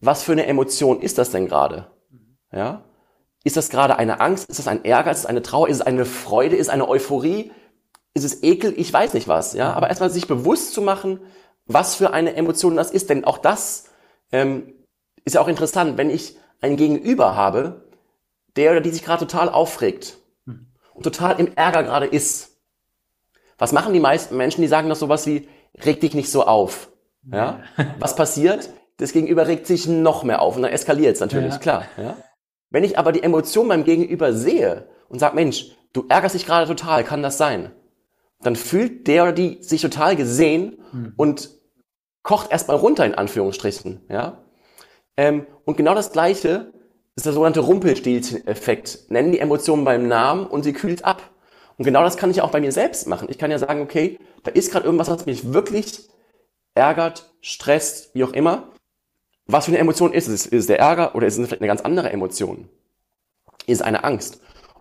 was 0.00 0.22
für 0.22 0.32
eine 0.32 0.46
Emotion 0.46 1.00
ist 1.00 1.18
das 1.18 1.30
denn 1.30 1.46
gerade? 1.46 1.90
Ja? 2.52 2.84
Ist 3.44 3.56
das 3.56 3.70
gerade 3.70 3.96
eine 3.96 4.20
Angst? 4.20 4.50
Ist 4.50 4.58
das 4.58 4.68
ein 4.68 4.84
Ärger? 4.84 5.10
Ist 5.10 5.20
es 5.20 5.26
eine 5.26 5.42
Trauer? 5.42 5.68
Ist 5.68 5.76
es 5.76 5.86
eine 5.86 6.04
Freude? 6.04 6.56
Ist 6.56 6.66
es 6.66 6.72
eine 6.72 6.88
Euphorie? 6.88 7.52
Ist 8.12 8.24
es 8.24 8.42
Ekel? 8.42 8.74
Ich 8.76 8.92
weiß 8.92 9.14
nicht 9.14 9.28
was. 9.28 9.54
Ja? 9.54 9.72
Aber 9.72 9.88
erstmal 9.88 10.10
sich 10.10 10.26
bewusst 10.26 10.74
zu 10.74 10.82
machen, 10.82 11.20
was 11.66 11.94
für 11.94 12.12
eine 12.12 12.34
Emotion 12.34 12.76
das 12.76 12.90
ist. 12.90 13.10
Denn 13.10 13.24
auch 13.24 13.38
das 13.38 13.90
ähm, 14.32 14.72
ist 15.24 15.34
ja 15.34 15.40
auch 15.40 15.48
interessant, 15.48 15.96
wenn 15.98 16.10
ich 16.10 16.36
ein 16.60 16.76
Gegenüber 16.76 17.36
habe, 17.36 17.88
der 18.56 18.72
oder 18.72 18.80
die 18.80 18.90
sich 18.90 19.04
gerade 19.04 19.26
total 19.26 19.48
aufregt 19.48 20.18
und 20.94 21.02
total 21.02 21.38
im 21.38 21.54
Ärger 21.54 21.82
gerade 21.82 22.06
ist. 22.06 22.56
Was 23.58 23.72
machen 23.72 23.92
die 23.92 24.00
meisten 24.00 24.36
Menschen, 24.36 24.62
die 24.62 24.68
sagen 24.68 24.88
das 24.88 24.98
sowas 24.98 25.26
wie, 25.26 25.48
reg 25.84 26.00
dich 26.00 26.14
nicht 26.14 26.30
so 26.30 26.44
auf. 26.44 26.90
Ja? 27.30 27.60
Was 27.98 28.16
passiert? 28.16 28.70
Das 28.98 29.12
Gegenüber 29.12 29.46
regt 29.46 29.66
sich 29.66 29.86
noch 29.86 30.22
mehr 30.24 30.40
auf 30.40 30.56
und 30.56 30.62
dann 30.62 30.72
eskaliert 30.72 31.16
es 31.16 31.20
natürlich, 31.20 31.52
ja. 31.52 31.58
klar. 31.58 31.84
Ja? 31.98 32.16
Wenn 32.70 32.84
ich 32.84 32.98
aber 32.98 33.12
die 33.12 33.22
Emotion 33.22 33.68
beim 33.68 33.84
Gegenüber 33.84 34.32
sehe 34.32 34.88
und 35.08 35.18
sage, 35.18 35.34
Mensch, 35.34 35.72
du 35.92 36.06
ärgerst 36.08 36.34
dich 36.34 36.46
gerade 36.46 36.66
total, 36.66 37.04
kann 37.04 37.22
das 37.22 37.36
sein? 37.38 37.72
Dann 38.40 38.56
fühlt 38.56 39.06
der 39.06 39.24
oder 39.24 39.32
die 39.32 39.62
sich 39.62 39.82
total 39.82 40.16
gesehen 40.16 40.78
mhm. 40.92 41.12
und 41.16 41.50
kocht 42.26 42.50
erstmal 42.50 42.76
runter 42.76 43.06
in 43.06 43.14
Anführungsstrichen, 43.14 44.00
ja. 44.08 44.42
Ähm, 45.16 45.46
und 45.64 45.76
genau 45.76 45.94
das 45.94 46.10
Gleiche 46.10 46.72
ist 47.14 47.24
der 47.24 47.32
sogenannte 47.32 47.60
Rumpelstilzchen-Effekt. 47.60 49.10
Nennen 49.10 49.30
die 49.30 49.38
Emotionen 49.38 49.84
beim 49.84 50.08
Namen 50.08 50.44
und 50.44 50.64
sie 50.64 50.72
kühlt 50.72 51.04
ab. 51.04 51.22
Und 51.78 51.84
genau 51.84 52.02
das 52.02 52.16
kann 52.16 52.32
ich 52.32 52.42
auch 52.42 52.50
bei 52.50 52.60
mir 52.60 52.72
selbst 52.72 53.06
machen. 53.06 53.28
Ich 53.30 53.38
kann 53.38 53.52
ja 53.52 53.60
sagen, 53.60 53.80
okay, 53.80 54.18
da 54.42 54.50
ist 54.50 54.72
gerade 54.72 54.86
irgendwas, 54.86 55.08
was 55.08 55.24
mich 55.24 55.52
wirklich 55.52 56.08
ärgert, 56.74 57.32
stresst, 57.42 58.12
wie 58.16 58.24
auch 58.24 58.32
immer. 58.32 58.72
Was 59.46 59.66
für 59.66 59.70
eine 59.70 59.78
Emotion 59.78 60.12
ist 60.12 60.26
es? 60.26 60.46
Ist 60.46 60.52
es 60.52 60.66
der 60.66 60.80
Ärger 60.80 61.14
oder 61.14 61.28
ist 61.28 61.38
es 61.38 61.46
vielleicht 61.46 61.62
eine 61.62 61.68
ganz 61.68 61.82
andere 61.82 62.10
Emotion? 62.10 62.68
Ist 63.66 63.76
es 63.76 63.82
eine 63.82 64.02
Angst? 64.02 64.40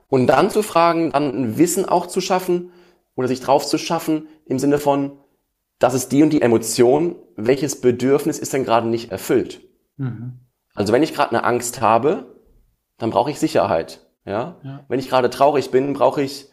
Und 0.09 0.25
dann 0.25 0.49
zu 0.49 0.63
fragen, 0.63 1.11
dann 1.11 1.29
ein 1.29 1.57
Wissen 1.59 1.85
auch 1.85 2.07
zu 2.07 2.21
schaffen 2.21 2.71
oder 3.15 3.27
sich 3.27 3.39
drauf 3.39 3.67
zu 3.67 3.77
schaffen 3.77 4.29
im 4.47 4.57
Sinne 4.57 4.79
von, 4.79 5.19
das 5.79 5.93
ist 5.93 6.11
die 6.11 6.23
und 6.23 6.31
die 6.31 6.41
Emotion, 6.41 7.15
welches 7.35 7.81
Bedürfnis 7.81 8.39
ist 8.39 8.53
denn 8.53 8.63
gerade 8.63 8.87
nicht 8.87 9.11
erfüllt? 9.11 9.61
Mhm. 9.97 10.39
Also 10.73 10.93
wenn 10.93 11.03
ich 11.03 11.13
gerade 11.13 11.31
eine 11.31 11.43
Angst 11.43 11.81
habe, 11.81 12.41
dann 12.97 13.09
brauche 13.09 13.31
ich 13.31 13.39
Sicherheit. 13.39 14.05
Ja? 14.25 14.59
ja. 14.63 14.85
Wenn 14.87 14.99
ich 14.99 15.09
gerade 15.09 15.29
traurig 15.29 15.71
bin, 15.71 15.93
brauche 15.93 16.21
ich 16.21 16.49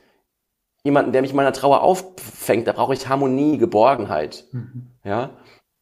jemanden, 0.84 1.12
der 1.12 1.22
mich 1.22 1.30
in 1.30 1.36
meiner 1.36 1.52
Trauer 1.52 1.82
auffängt. 1.82 2.66
Da 2.66 2.72
brauche 2.72 2.94
ich 2.94 3.08
Harmonie, 3.08 3.58
Geborgenheit. 3.58 4.44
Mhm. 4.52 4.88
Ja? 5.04 5.30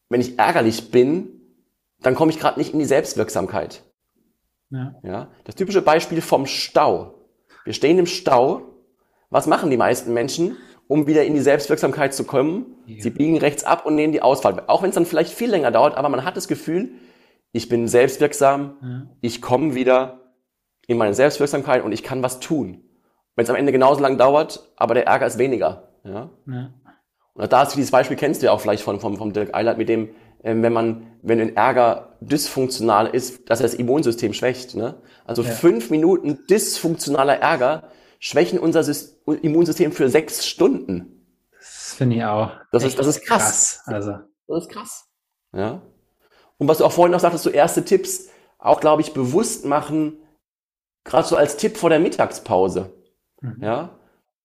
Wenn 0.09 0.21
ich 0.21 0.39
ärgerlich 0.39 0.91
bin, 0.91 1.41
dann 2.01 2.15
komme 2.15 2.31
ich 2.31 2.39
gerade 2.39 2.59
nicht 2.59 2.73
in 2.73 2.79
die 2.79 2.85
Selbstwirksamkeit. 2.85 3.85
Ja. 4.71 4.95
ja. 5.03 5.29
Das 5.45 5.55
typische 5.55 5.83
Beispiel 5.83 6.21
vom 6.21 6.47
Stau. 6.47 7.27
Wir 7.65 7.73
stehen 7.73 7.99
im 7.99 8.07
Stau. 8.07 8.63
Was 9.29 9.47
machen 9.47 9.71
die 9.71 9.77
meisten 9.77 10.13
Menschen? 10.13 10.57
Um 10.91 11.07
wieder 11.07 11.25
in 11.25 11.35
die 11.35 11.41
Selbstwirksamkeit 11.41 12.13
zu 12.13 12.25
kommen. 12.25 12.67
Ja. 12.87 13.01
Sie 13.01 13.11
biegen 13.11 13.39
rechts 13.39 13.63
ab 13.63 13.87
und 13.87 13.95
nehmen 13.95 14.13
die 14.13 14.23
Auswahl. 14.23 14.65
Auch 14.67 14.83
wenn 14.83 14.89
es 14.89 14.97
dann 14.97 15.07
vielleicht 15.07 15.33
viel 15.33 15.49
länger 15.49 15.71
dauert, 15.71 15.97
aber 15.97 16.09
man 16.09 16.25
hat 16.25 16.37
das 16.37 16.49
Gefühl, 16.49 16.91
ich 17.53 17.69
bin 17.69 17.87
selbstwirksam, 17.87 18.75
ja. 18.83 19.03
ich 19.21 19.41
komme 19.41 19.77
wieder 19.77 20.19
in 20.89 20.99
meine 20.99 21.15
Selbstwirksamkeit 21.15 21.85
und 21.85 21.93
ich 21.93 22.03
kann 22.03 22.25
was 22.25 22.41
tun. 22.41 22.83
Wenn 23.37 23.45
es 23.45 23.51
am 23.51 23.55
Ende 23.55 23.71
genauso 23.71 24.01
lang 24.01 24.19
dauert, 24.19 24.69
aber 24.75 24.95
der 24.95 25.07
Ärger 25.07 25.29
ist 25.29 25.39
weniger. 25.39 25.91
Ja? 26.03 26.31
ja. 26.49 26.71
Und 27.35 27.53
da 27.53 27.63
ist 27.63 27.77
dieses 27.77 27.93
Beispiel 27.93 28.17
kennst 28.17 28.43
du 28.43 28.47
ja 28.47 28.53
auch 28.53 28.61
vielleicht 28.61 28.83
von, 28.83 28.99
vom, 28.99 29.17
vom 29.17 29.33
Dirk 29.33 29.55
Eilert 29.55 29.79
mit 29.79 29.89
dem 29.89 30.11
ähm, 30.43 30.63
wenn 30.63 30.73
man, 30.73 31.07
wenn 31.23 31.41
ein 31.41 31.57
Ärger 31.57 32.17
dysfunktional 32.21 33.07
ist, 33.09 33.49
dass 33.51 33.61
er 33.61 33.65
das 33.65 33.75
Immunsystem 33.75 34.33
schwächt. 34.33 34.75
Ne? 34.75 34.95
Also 35.25 35.43
fünf 35.43 35.91
Minuten 35.91 36.47
dysfunktionaler 36.49 37.39
Ärger 37.39 37.85
schwächen 38.21 38.59
unser 38.59 38.85
Immunsystem 39.43 39.91
für 39.91 40.09
sechs 40.09 40.47
Stunden. 40.47 41.27
Das 41.59 41.95
finde 41.95 42.17
ich 42.17 42.25
auch. 42.25 42.53
Das 42.71 42.85
ist, 42.85 42.99
das 42.99 43.07
ist 43.09 43.27
krass. 43.27 43.81
krass. 43.85 43.95
Also. 43.95 44.19
Das 44.47 44.62
ist 44.62 44.71
krass. 44.71 45.09
Ja. 45.53 45.83
Und 46.59 46.69
was 46.69 46.79
du 46.79 46.85
auch 46.85 46.93
vorhin 46.93 47.12
noch 47.12 47.21
sagtest, 47.21 47.45
so 47.45 47.50
erste 47.50 47.85
Tipps, 47.85 48.29
auch 48.59 48.81
glaube 48.81 49.03
ich 49.03 49.15
bewusst 49.15 49.65
machen, 49.65 50.19
gerade 51.05 51.27
so 51.27 51.37
als 51.37 51.57
Tipp 51.57 51.77
vor 51.77 51.91
der 51.91 51.99
Mittagspause. 51.99 52.93
Mhm. 53.41 53.57
Ja. 53.62 53.99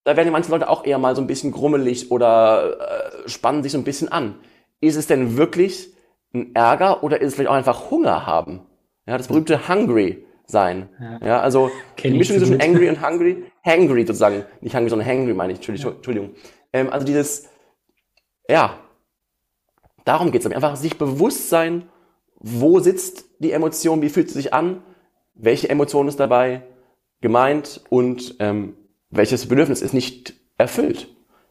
Da 0.05 0.15
werden 0.15 0.31
manche 0.31 0.51
Leute 0.51 0.69
auch 0.69 0.85
eher 0.85 0.97
mal 0.97 1.15
so 1.15 1.21
ein 1.21 1.27
bisschen 1.27 1.51
grummelig 1.51 2.11
oder 2.11 3.23
äh, 3.25 3.29
spannen 3.29 3.63
sich 3.63 3.73
so 3.73 3.77
ein 3.77 3.83
bisschen 3.83 4.09
an. 4.09 4.35
Ist 4.79 4.95
es 4.95 5.07
denn 5.07 5.35
wirklich 5.35 5.93
ein 6.33 6.55
Ärger 6.55 7.03
oder 7.03 7.19
ist 7.19 7.29
es 7.29 7.35
vielleicht 7.35 7.49
auch 7.49 7.55
einfach 7.55 7.91
Hunger 7.91 8.25
haben? 8.25 8.65
Ja, 9.05 9.17
das 9.17 9.27
berühmte 9.27 9.67
Hungry 9.67 10.24
sein. 10.45 10.89
Ja, 10.99 11.27
ja 11.27 11.39
also 11.39 11.71
Kenn 11.95 12.13
die 12.13 12.17
Mischung 12.17 12.37
zwischen 12.37 12.61
Angry 12.61 12.89
und 12.89 13.05
Hungry, 13.05 13.45
Hangry 13.63 14.05
sozusagen, 14.05 14.43
nicht 14.61 14.75
Hungry, 14.75 14.89
sondern 14.89 15.07
Hangry 15.07 15.33
meine 15.33 15.53
ich, 15.53 15.59
Entschuldigung. 15.59 15.91
Ja. 15.91 15.95
Entschuldigung. 15.97 16.29
Ähm, 16.73 16.89
also 16.89 17.05
dieses, 17.05 17.49
ja, 18.49 18.79
darum 20.03 20.31
geht 20.31 20.45
es. 20.45 20.51
Einfach 20.51 20.75
sich 20.75 20.97
bewusst 20.97 21.49
sein, 21.49 21.89
wo 22.35 22.79
sitzt 22.79 23.25
die 23.39 23.51
Emotion, 23.51 24.01
wie 24.01 24.09
fühlt 24.09 24.29
sie 24.29 24.35
sich 24.35 24.53
an, 24.53 24.81
welche 25.33 25.69
Emotion 25.69 26.07
ist 26.07 26.19
dabei 26.19 26.63
gemeint 27.21 27.81
und 27.89 28.35
ähm, 28.39 28.75
welches 29.09 29.47
Bedürfnis 29.47 29.81
ist 29.81 29.93
nicht 29.93 30.35
erfüllt. 30.57 31.07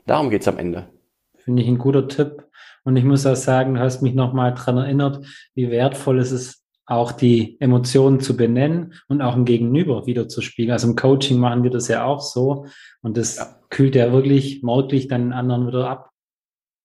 Darum 0.07 0.31
geht 0.31 0.43
es 0.43 0.49
am 0.49 0.59
Ende. 0.59 0.89
Finde 1.37 1.63
ich 1.63 1.69
ein 1.69 1.79
guter 1.79 2.09
Tipp. 2.09 2.45
Und 2.85 2.97
ich 2.97 3.05
muss 3.05 3.27
auch 3.27 3.37
sagen, 3.37 3.75
du 3.75 3.81
hast 3.81 4.03
mich 4.03 4.15
nochmal 4.15 4.55
dran 4.55 4.77
erinnert, 4.77 5.25
wie 5.55 5.71
wertvoll 5.71 6.19
es 6.19 6.33
ist, 6.33 6.63
auch 6.87 7.12
die 7.12 7.59
Emotionen 7.61 8.21
zu 8.21 8.37
benennen 8.37 8.95
und 9.09 9.23
auch 9.23 9.37
im 9.37 9.45
Gegenüber 9.45 10.07
wieder 10.07 10.29
zu 10.29 10.43
spiegeln. 10.43 10.73
Also 10.73 10.88
im 10.88 10.97
Coaching 10.97 11.38
machen 11.38 11.62
wir 11.62 11.71
das 11.71 11.88
ja 11.88 12.05
auch 12.05 12.21
so. 12.21 12.67
Und 13.03 13.17
das 13.17 13.37
ja. 13.37 13.57
kühlt 13.71 13.95
ja 13.95 14.12
wirklich 14.12 14.62
morglich 14.62 15.09
dann 15.09 15.23
den 15.23 15.33
anderen 15.33 15.67
wieder 15.67 15.88
ab. 15.88 16.11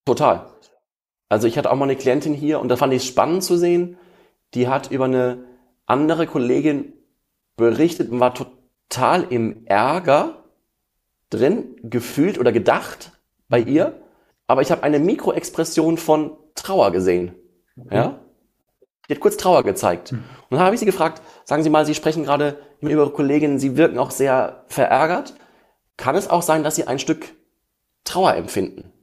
Total. 0.05 0.47
Also 1.27 1.47
ich 1.47 1.57
hatte 1.57 1.71
auch 1.71 1.75
mal 1.75 1.85
eine 1.85 1.95
Klientin 1.95 2.33
hier 2.33 2.59
und 2.59 2.69
da 2.69 2.75
fand 2.75 2.93
ich 2.93 3.03
es 3.03 3.07
spannend 3.07 3.43
zu 3.43 3.57
sehen. 3.57 3.97
Die 4.53 4.67
hat 4.67 4.89
über 4.89 5.05
eine 5.05 5.43
andere 5.85 6.27
Kollegin 6.27 6.93
berichtet 7.57 8.09
und 8.09 8.19
war 8.19 8.33
total 8.33 9.25
im 9.29 9.65
Ärger 9.65 10.45
drin, 11.29 11.75
gefühlt 11.83 12.39
oder 12.39 12.51
gedacht 12.51 13.11
bei 13.47 13.59
ihr 13.59 14.01
aber 14.49 14.63
ich 14.63 14.71
habe 14.71 14.81
eine 14.81 14.97
Mikroexpression 14.97 15.97
von 15.97 16.35
Trauer 16.55 16.91
gesehen. 16.91 17.35
Okay. 17.79 17.95
Ja? 17.95 18.19
Die 19.09 19.15
hat 19.15 19.19
kurz 19.21 19.37
Trauer 19.37 19.63
gezeigt. 19.63 20.11
Mhm. 20.11 20.23
Und 20.49 20.57
dann 20.57 20.59
habe 20.59 20.75
ich 20.75 20.79
sie 20.79 20.85
gefragt, 20.85 21.21
sagen 21.43 21.63
Sie 21.63 21.69
mal, 21.69 21.85
Sie 21.85 21.95
sprechen 21.95 22.23
gerade 22.23 22.59
über 22.79 22.91
Ihre 22.91 23.09
Kolleginnen, 23.09 23.59
Sie 23.59 23.75
wirken 23.75 23.97
auch 23.97 24.11
sehr 24.11 24.63
verärgert. 24.67 25.33
Kann 25.97 26.15
es 26.15 26.29
auch 26.29 26.43
sein, 26.43 26.63
dass 26.63 26.75
Sie 26.75 26.85
ein 26.85 26.99
Stück 26.99 27.33
Trauer 28.03 28.35
empfinden? 28.35 28.93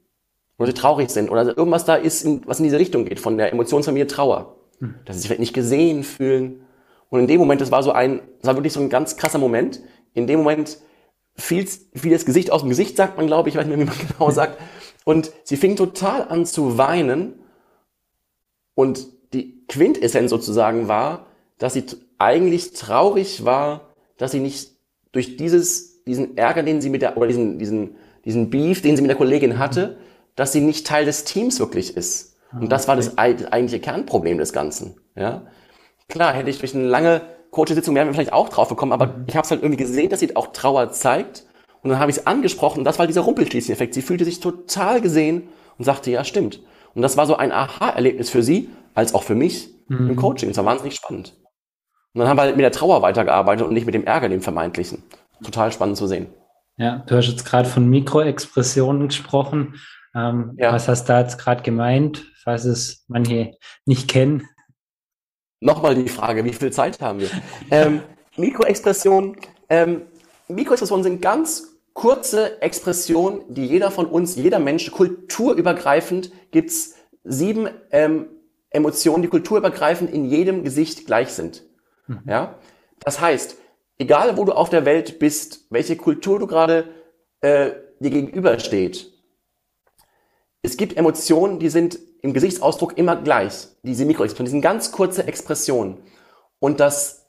Oder 0.57 0.67
Sie 0.67 0.73
traurig 0.73 1.09
sind? 1.09 1.29
Oder 1.29 1.57
irgendwas 1.57 1.85
da 1.85 1.95
ist, 1.95 2.25
was 2.45 2.59
in 2.59 2.63
diese 2.63 2.79
Richtung 2.79 3.05
geht, 3.05 3.19
von 3.19 3.37
der 3.37 3.51
Emotionsfamilie 3.51 4.07
Trauer? 4.07 4.55
Mhm. 4.79 4.95
Dass 5.05 5.17
Sie 5.17 5.21
sich 5.21 5.27
vielleicht 5.27 5.41
nicht 5.41 5.53
gesehen 5.53 6.03
fühlen. 6.03 6.65
Und 7.09 7.19
in 7.19 7.27
dem 7.27 7.39
Moment, 7.39 7.59
das 7.59 7.71
war 7.71 7.83
so 7.83 7.91
ein, 7.91 8.21
das 8.39 8.47
war 8.47 8.55
wirklich 8.55 8.73
so 8.73 8.79
ein 8.79 8.89
ganz 8.89 9.17
krasser 9.17 9.39
Moment. 9.39 9.81
In 10.13 10.25
dem 10.25 10.39
Moment 10.39 10.77
fiel, 11.35 11.67
fiel 11.93 12.11
das 12.11 12.25
Gesicht 12.25 12.51
aus 12.51 12.61
dem 12.61 12.69
Gesicht, 12.69 12.95
sagt 12.95 13.17
man, 13.17 13.27
glaube 13.27 13.49
ich, 13.49 13.55
ich 13.55 13.59
weiß 13.59 13.67
nicht 13.67 13.77
mehr, 13.77 13.85
wie 13.85 13.89
man 13.89 14.07
genau 14.17 14.31
sagt. 14.31 14.59
Und 15.03 15.31
sie 15.43 15.57
fing 15.57 15.75
total 15.75 16.27
an 16.29 16.45
zu 16.45 16.77
weinen. 16.77 17.39
Und 18.73 19.07
die 19.33 19.65
Quintessenz 19.67 20.29
sozusagen 20.29 20.87
war, 20.87 21.27
dass 21.57 21.73
sie 21.73 21.85
eigentlich 22.17 22.73
traurig 22.73 23.45
war, 23.45 23.93
dass 24.17 24.31
sie 24.31 24.39
nicht 24.39 24.71
durch 25.11 25.37
dieses, 25.37 26.03
diesen 26.05 26.37
Ärger, 26.37 26.63
den 26.63 26.81
sie 26.81 26.89
mit 26.89 27.01
der, 27.01 27.17
oder 27.17 27.27
diesen, 27.27 27.59
diesen, 27.59 27.95
diesen 28.25 28.49
Beef, 28.49 28.81
den 28.81 28.95
sie 28.95 29.01
mit 29.01 29.09
der 29.09 29.17
Kollegin 29.17 29.59
hatte, 29.59 29.97
dass 30.35 30.51
sie 30.51 30.61
nicht 30.61 30.85
Teil 30.85 31.05
des 31.05 31.23
Teams 31.23 31.59
wirklich 31.59 31.97
ist. 31.97 32.35
Und 32.53 32.71
das 32.71 32.87
war 32.87 32.95
das 32.95 33.17
eigentliche 33.17 33.79
Kernproblem 33.79 34.37
des 34.37 34.53
Ganzen. 34.53 34.95
Ja? 35.15 35.47
Klar, 36.07 36.33
hätte 36.33 36.49
ich 36.49 36.59
durch 36.59 36.73
eine 36.73 36.87
lange 36.87 37.21
Coaching-Sitzung 37.51 37.95
wären 37.95 38.07
wir 38.07 38.13
vielleicht 38.13 38.33
auch 38.33 38.49
drauf 38.49 38.69
gekommen, 38.69 38.91
aber 38.91 39.07
mhm. 39.07 39.25
ich 39.27 39.35
habe 39.35 39.45
es 39.45 39.51
halt 39.51 39.61
irgendwie 39.61 39.81
gesehen, 39.81 40.09
dass 40.09 40.19
sie 40.19 40.35
auch 40.35 40.47
Trauer 40.47 40.91
zeigt 40.91 41.45
und 41.81 41.89
dann 41.89 41.99
habe 41.99 42.11
ich 42.11 42.17
es 42.17 42.27
angesprochen 42.27 42.79
und 42.79 42.85
das 42.85 42.99
war 42.99 43.07
dieser 43.07 43.21
Rumpelschließen-Effekt. 43.21 43.93
Sie 43.93 44.01
fühlte 44.01 44.25
sich 44.25 44.39
total 44.39 45.01
gesehen 45.01 45.49
und 45.77 45.85
sagte, 45.85 46.11
ja, 46.11 46.23
stimmt. 46.23 46.61
Und 46.97 47.03
das 47.03 47.15
war 47.15 47.27
so 47.27 47.37
ein 47.37 47.51
Aha-Erlebnis 47.51 48.31
für 48.31 48.41
sie, 48.41 48.69
als 48.95 49.13
auch 49.13 49.21
für 49.21 49.35
mich 49.35 49.69
mhm. 49.87 50.09
im 50.09 50.15
Coaching. 50.15 50.49
Das 50.49 50.57
war 50.57 50.65
wahnsinnig 50.65 50.95
spannend. 50.95 51.35
Und 52.13 52.21
dann 52.21 52.27
haben 52.27 52.37
wir 52.37 52.41
halt 52.41 52.55
mit 52.55 52.63
der 52.63 52.71
Trauer 52.71 53.03
weitergearbeitet 53.03 53.67
und 53.67 53.73
nicht 53.75 53.85
mit 53.85 53.93
dem 53.93 54.03
Ärger, 54.03 54.29
dem 54.29 54.41
vermeintlichen. 54.41 55.03
Total 55.43 55.71
spannend 55.71 55.97
zu 55.97 56.07
sehen. 56.07 56.25
Ja, 56.77 57.03
du 57.05 57.15
hast 57.15 57.27
jetzt 57.27 57.45
gerade 57.45 57.69
von 57.69 57.87
Mikroexpressionen 57.87 59.09
gesprochen. 59.09 59.75
Ähm, 60.15 60.55
ja. 60.57 60.73
Was 60.73 60.87
hast 60.87 61.03
du 61.03 61.13
da 61.13 61.19
jetzt 61.19 61.37
gerade 61.37 61.61
gemeint, 61.61 62.25
falls 62.43 62.65
es 62.65 63.05
manche 63.07 63.51
nicht 63.85 64.07
kennen? 64.07 64.49
Nochmal 65.59 65.93
die 65.93 66.09
Frage, 66.09 66.43
wie 66.45 66.53
viel 66.53 66.71
Zeit 66.71 66.99
haben 66.99 67.19
wir? 67.19 67.29
ähm, 67.69 68.01
Mikroexpressionen, 68.37 69.37
ähm, 69.69 70.01
Mikroexpressionen 70.47 71.03
sind 71.03 71.21
ganz 71.21 71.76
kurze 71.97 72.61
Expression, 72.61 73.43
die 73.49 73.65
jeder 73.65 73.89
von 73.89 74.05
uns, 74.05 74.35
jeder 74.35 74.59
Mensch, 74.59 74.91
kulturübergreifend 74.91 76.31
gibt's 76.51 76.93
sieben 77.23 77.67
ähm, 77.89 78.27
Emotionen, 78.69 79.23
die 79.23 79.29
kulturübergreifend 79.29 80.13
in 80.13 80.25
jedem 80.25 80.63
Gesicht 80.63 81.07
gleich 81.07 81.29
sind. 81.29 81.63
Mhm. 82.05 82.21
Ja, 82.27 82.59
das 82.99 83.19
heißt, 83.19 83.57
egal 83.97 84.37
wo 84.37 84.45
du 84.45 84.51
auf 84.51 84.69
der 84.69 84.85
Welt 84.85 85.17
bist, 85.17 85.65
welche 85.71 85.97
Kultur 85.97 86.37
du 86.37 86.45
gerade 86.45 86.87
äh, 87.41 87.71
dir 87.99 88.11
gegenübersteht, 88.11 89.11
es 90.61 90.77
gibt 90.77 90.97
Emotionen, 90.97 91.57
die 91.57 91.69
sind 91.69 91.97
im 92.21 92.31
Gesichtsausdruck 92.31 92.95
immer 92.95 93.15
gleich. 93.15 93.69
Diese 93.81 94.05
Mikroexpressionen, 94.05 94.45
die 94.45 94.51
sind 94.51 94.61
ganz 94.61 94.91
kurze 94.91 95.25
Expressionen. 95.25 95.97
Und 96.59 96.79
das 96.79 97.25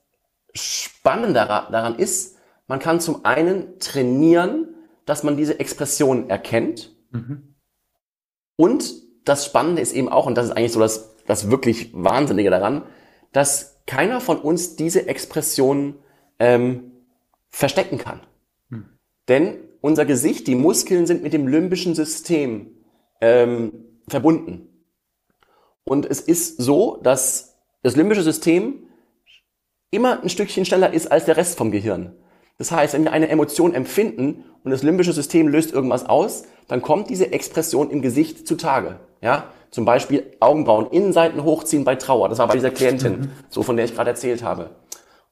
Spannende 0.53 1.47
daran 1.47 1.95
ist, 1.95 2.38
man 2.69 2.79
kann 2.79 3.01
zum 3.01 3.25
einen 3.25 3.79
trainieren, 3.81 4.75
dass 5.07 5.23
man 5.23 5.37
diese 5.37 5.59
Expression 5.59 6.31
erkennt. 6.31 6.95
Mhm. 7.11 7.55
Und 8.57 8.95
das 9.25 9.47
Spannende 9.47 9.83
ist 9.83 9.95
eben 9.95 10.09
auch, 10.09 10.27
und 10.27 10.37
das 10.37 10.47
ist 10.47 10.53
eigentlich 10.53 10.73
so 10.73 10.81
das, 10.81 11.17
das 11.27 11.51
wirklich 11.51 11.91
Wahnsinnige 11.95 12.51
daran, 12.51 12.83
dass 13.33 13.81
keiner 13.87 14.21
von 14.21 14.39
uns 14.39 14.77
diese 14.77 15.07
Expression 15.09 15.97
ähm, 16.39 16.93
verstecken 17.49 17.99
kann. 17.99 18.21
Mhm. 18.69 18.99
Denn 19.29 19.59
unser 19.81 20.05
Gesicht, 20.05 20.47
die 20.47 20.55
Muskeln 20.55 21.07
sind 21.07 21.23
mit 21.23 21.33
dem 21.33 21.49
limbischen 21.49 21.95
System 21.95 22.75
ähm, 23.21 23.73
verbunden. 24.09 24.85
Und 25.85 26.05
es 26.05 26.21
ist 26.21 26.61
so, 26.61 26.99
dass 27.03 27.57
das 27.83 27.97
limbische 27.97 28.23
System 28.23 28.89
immer 29.91 30.23
ein 30.23 30.29
Stückchen 30.29 30.67
schneller 30.67 30.93
ist 30.93 31.11
als 31.11 31.25
der 31.25 31.39
Rest 31.39 31.57
vom 31.57 31.71
Gehirn. 31.71 32.15
Das 32.59 32.73
heißt, 32.73 32.95
wenn 32.95 33.05
wir 33.05 33.13
eine 33.13 33.29
Emotion 33.29 33.73
empfinden 33.73 34.45
und 34.65 34.71
das 34.71 34.83
limbische 34.83 35.13
System 35.13 35.49
löst 35.49 35.73
irgendwas 35.73 36.07
aus, 36.07 36.43
dann 36.67 36.83
kommt 36.83 37.09
diese 37.09 37.33
Expression 37.33 37.91
im 37.91 38.03
Gesicht 38.03 38.47
zutage. 38.47 38.99
Ja, 39.21 39.45
zum 39.71 39.85
Beispiel 39.85 40.25
Augenbrauen, 40.41 40.91
Innenseiten 40.91 41.45
hochziehen 41.45 41.85
bei 41.85 41.95
Trauer. 41.95 42.29
Das 42.29 42.39
war 42.39 42.49
bei 42.49 42.55
dieser 42.55 42.71
Klientin, 42.71 43.21
mhm. 43.21 43.31
so 43.49 43.63
von 43.63 43.77
der 43.77 43.85
ich 43.85 43.95
gerade 43.95 44.11
erzählt 44.11 44.43
habe. 44.43 44.71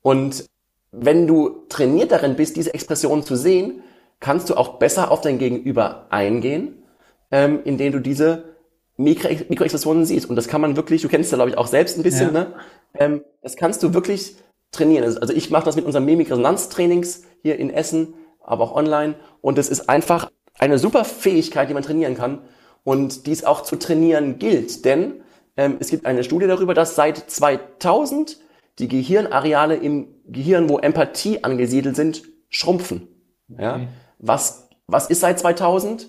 Und 0.02 0.46
wenn 0.92 1.26
du 1.26 1.64
trainiert 1.68 2.12
darin 2.12 2.36
bist, 2.36 2.56
diese 2.56 2.72
Expressionen 2.72 3.24
zu 3.24 3.36
sehen, 3.36 3.82
kannst 4.20 4.48
du 4.48 4.54
auch 4.54 4.78
besser 4.78 5.10
auf 5.10 5.20
dein 5.20 5.38
Gegenüber 5.38 6.06
eingehen, 6.10 6.82
ähm, 7.30 7.60
indem 7.64 7.92
du 7.92 8.00
diese 8.00 8.56
Mikro 8.96 9.28
Mikroexpressionen 9.48 10.04
siehst. 10.04 10.28
Und 10.30 10.36
das 10.36 10.48
kann 10.48 10.60
man 10.60 10.76
wirklich, 10.76 11.02
du 11.02 11.08
kennst 11.08 11.32
ja, 11.32 11.36
glaube 11.36 11.50
ich, 11.50 11.58
auch 11.58 11.66
selbst 11.66 11.98
ein 11.98 12.02
bisschen, 12.02 12.34
ja. 12.34 12.44
ne? 12.44 12.52
Ähm, 12.94 13.24
das 13.42 13.56
kannst 13.56 13.82
du 13.82 13.92
wirklich 13.92 14.36
trainieren. 14.76 15.04
Also 15.04 15.32
ich 15.32 15.50
mache 15.50 15.64
das 15.64 15.76
mit 15.76 15.84
unseren 15.84 16.04
Mimikresonanztrainings 16.04 17.22
hier 17.42 17.58
in 17.58 17.70
Essen, 17.70 18.14
aber 18.40 18.64
auch 18.64 18.74
online. 18.74 19.14
Und 19.40 19.58
es 19.58 19.68
ist 19.68 19.88
einfach 19.88 20.30
eine 20.58 20.78
super 20.78 21.04
Fähigkeit, 21.04 21.68
die 21.68 21.74
man 21.74 21.82
trainieren 21.82 22.14
kann 22.14 22.40
und 22.84 23.26
die 23.26 23.32
es 23.32 23.44
auch 23.44 23.62
zu 23.62 23.76
trainieren 23.76 24.38
gilt. 24.38 24.84
Denn 24.84 25.22
ähm, 25.56 25.76
es 25.80 25.90
gibt 25.90 26.06
eine 26.06 26.24
Studie 26.24 26.46
darüber, 26.46 26.74
dass 26.74 26.94
seit 26.94 27.30
2000 27.30 28.38
die 28.78 28.88
Gehirnareale 28.88 29.76
im 29.76 30.08
Gehirn, 30.26 30.68
wo 30.68 30.78
Empathie 30.78 31.42
angesiedelt 31.44 31.96
sind, 31.96 32.22
schrumpfen. 32.48 33.08
Okay. 33.52 33.62
Ja? 33.62 33.80
Was, 34.18 34.68
was 34.86 35.08
ist 35.08 35.20
seit 35.20 35.38
2000? 35.38 36.08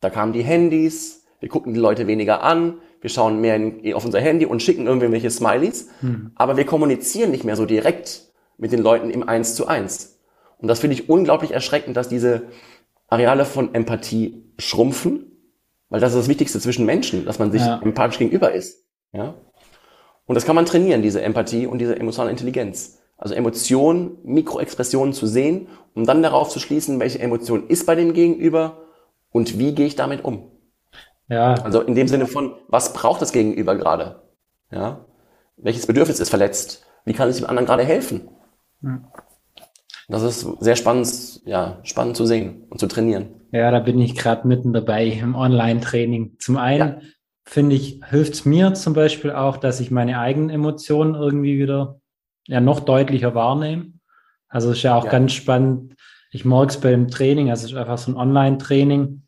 Da 0.00 0.10
kamen 0.10 0.32
die 0.32 0.42
Handys, 0.42 1.24
wir 1.40 1.48
gucken 1.48 1.74
die 1.74 1.80
Leute 1.80 2.06
weniger 2.06 2.42
an, 2.42 2.80
wir 3.00 3.10
schauen 3.10 3.40
mehr 3.40 3.56
in, 3.56 3.94
auf 3.94 4.04
unser 4.04 4.20
Handy 4.20 4.46
und 4.46 4.62
schicken 4.62 4.86
irgendwelche 4.86 5.30
Smileys, 5.30 5.88
hm. 6.00 6.32
aber 6.34 6.56
wir 6.56 6.64
kommunizieren 6.66 7.30
nicht 7.30 7.44
mehr 7.44 7.56
so 7.56 7.66
direkt 7.66 8.32
mit 8.56 8.72
den 8.72 8.80
Leuten 8.80 9.10
im 9.10 9.28
Eins 9.28 9.54
zu 9.54 9.66
eins. 9.66 10.18
Und 10.58 10.68
das 10.68 10.80
finde 10.80 10.94
ich 10.94 11.08
unglaublich 11.08 11.52
erschreckend, 11.52 11.96
dass 11.96 12.08
diese 12.08 12.42
Areale 13.08 13.44
von 13.44 13.74
Empathie 13.74 14.44
schrumpfen. 14.58 15.24
Weil 15.88 16.00
das 16.00 16.12
ist 16.12 16.18
das 16.18 16.28
Wichtigste 16.28 16.60
zwischen 16.60 16.84
Menschen, 16.84 17.24
dass 17.24 17.38
man 17.38 17.50
sich 17.50 17.62
ja. 17.62 17.80
empathisch 17.80 18.18
gegenüber 18.18 18.52
ist. 18.52 18.84
Ja? 19.12 19.34
Und 20.26 20.34
das 20.34 20.44
kann 20.44 20.54
man 20.54 20.66
trainieren, 20.66 21.00
diese 21.00 21.22
Empathie 21.22 21.66
und 21.66 21.78
diese 21.78 21.98
emotionale 21.98 22.30
Intelligenz. 22.30 22.98
Also 23.16 23.34
Emotionen, 23.34 24.18
Mikroexpressionen 24.22 25.14
zu 25.14 25.26
sehen, 25.26 25.68
um 25.94 26.04
dann 26.04 26.22
darauf 26.22 26.50
zu 26.50 26.60
schließen, 26.60 27.00
welche 27.00 27.20
Emotion 27.20 27.68
ist 27.68 27.86
bei 27.86 27.94
dem 27.94 28.12
Gegenüber 28.12 28.82
und 29.30 29.58
wie 29.58 29.74
gehe 29.74 29.86
ich 29.86 29.96
damit 29.96 30.24
um. 30.24 30.50
Ja. 31.28 31.54
Also 31.54 31.80
in 31.82 31.94
dem 31.94 32.08
Sinne 32.08 32.26
von, 32.26 32.54
was 32.68 32.92
braucht 32.92 33.22
das 33.22 33.32
Gegenüber 33.32 33.76
gerade? 33.76 34.22
Ja. 34.70 35.04
Welches 35.56 35.86
Bedürfnis 35.86 36.20
ist 36.20 36.30
verletzt? 36.30 36.86
Wie 37.04 37.12
kann 37.12 37.28
ich 37.30 37.36
dem 37.36 37.46
anderen 37.46 37.66
gerade 37.66 37.84
helfen? 37.84 38.28
Hm. 38.82 39.04
Das 40.08 40.22
ist 40.22 40.40
sehr 40.60 40.76
spannend, 40.76 41.42
ja, 41.44 41.80
spannend 41.82 42.16
zu 42.16 42.24
sehen 42.24 42.66
und 42.70 42.78
zu 42.78 42.86
trainieren. 42.86 43.28
Ja, 43.52 43.70
da 43.70 43.78
bin 43.78 44.00
ich 44.00 44.16
gerade 44.16 44.48
mitten 44.48 44.72
dabei 44.72 45.06
im 45.06 45.34
Online-Training. 45.34 46.36
Zum 46.38 46.56
einen 46.56 46.88
ja. 46.88 47.00
finde 47.44 47.76
ich, 47.76 48.00
hilft 48.08 48.34
es 48.34 48.44
mir 48.46 48.72
zum 48.74 48.94
Beispiel 48.94 49.32
auch, 49.32 49.58
dass 49.58 49.80
ich 49.80 49.90
meine 49.90 50.18
eigenen 50.18 50.48
Emotionen 50.48 51.14
irgendwie 51.14 51.58
wieder 51.58 52.00
ja 52.46 52.60
noch 52.60 52.80
deutlicher 52.80 53.34
wahrnehme. 53.34 53.92
Also 54.48 54.72
ist 54.72 54.82
ja 54.82 54.94
auch 54.94 55.04
ja. 55.04 55.10
ganz 55.10 55.32
spannend. 55.32 55.94
Ich 56.30 56.46
merke 56.46 56.68
es 56.68 56.80
beim 56.80 57.08
Training, 57.08 57.50
also 57.50 57.66
es 57.66 57.72
ist 57.72 57.76
einfach 57.76 57.98
so 57.98 58.10
ein 58.10 58.16
Online-Training, 58.16 59.22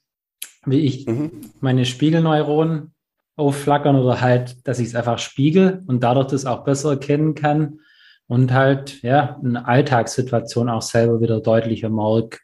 wie 0.67 0.81
ich 0.81 1.07
mhm. 1.07 1.31
meine 1.61 1.85
Spiegelneuronen 1.85 2.93
aufflackern 3.37 3.97
oder 3.97 4.21
halt, 4.21 4.67
dass 4.67 4.79
ich 4.79 4.89
es 4.89 4.95
einfach 4.95 5.19
spiegel 5.19 5.83
und 5.87 6.03
dadurch 6.03 6.29
das 6.29 6.47
auch 6.47 6.65
besser 6.65 6.91
erkennen 6.91 7.35
kann 7.35 7.81
und 8.27 8.53
halt, 8.53 9.03
ja, 9.03 9.41
in 9.43 9.57
Alltagssituationen 9.57 10.73
auch 10.73 10.83
selber 10.83 11.21
wieder 11.21 11.41
deutlicher 11.41 11.89
merke, 11.89 12.39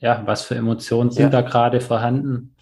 ja, 0.00 0.22
was 0.24 0.42
für 0.42 0.56
Emotionen 0.56 1.10
sind 1.10 1.24
ja. 1.24 1.28
da 1.28 1.42
gerade 1.42 1.80
vorhanden. 1.80 2.56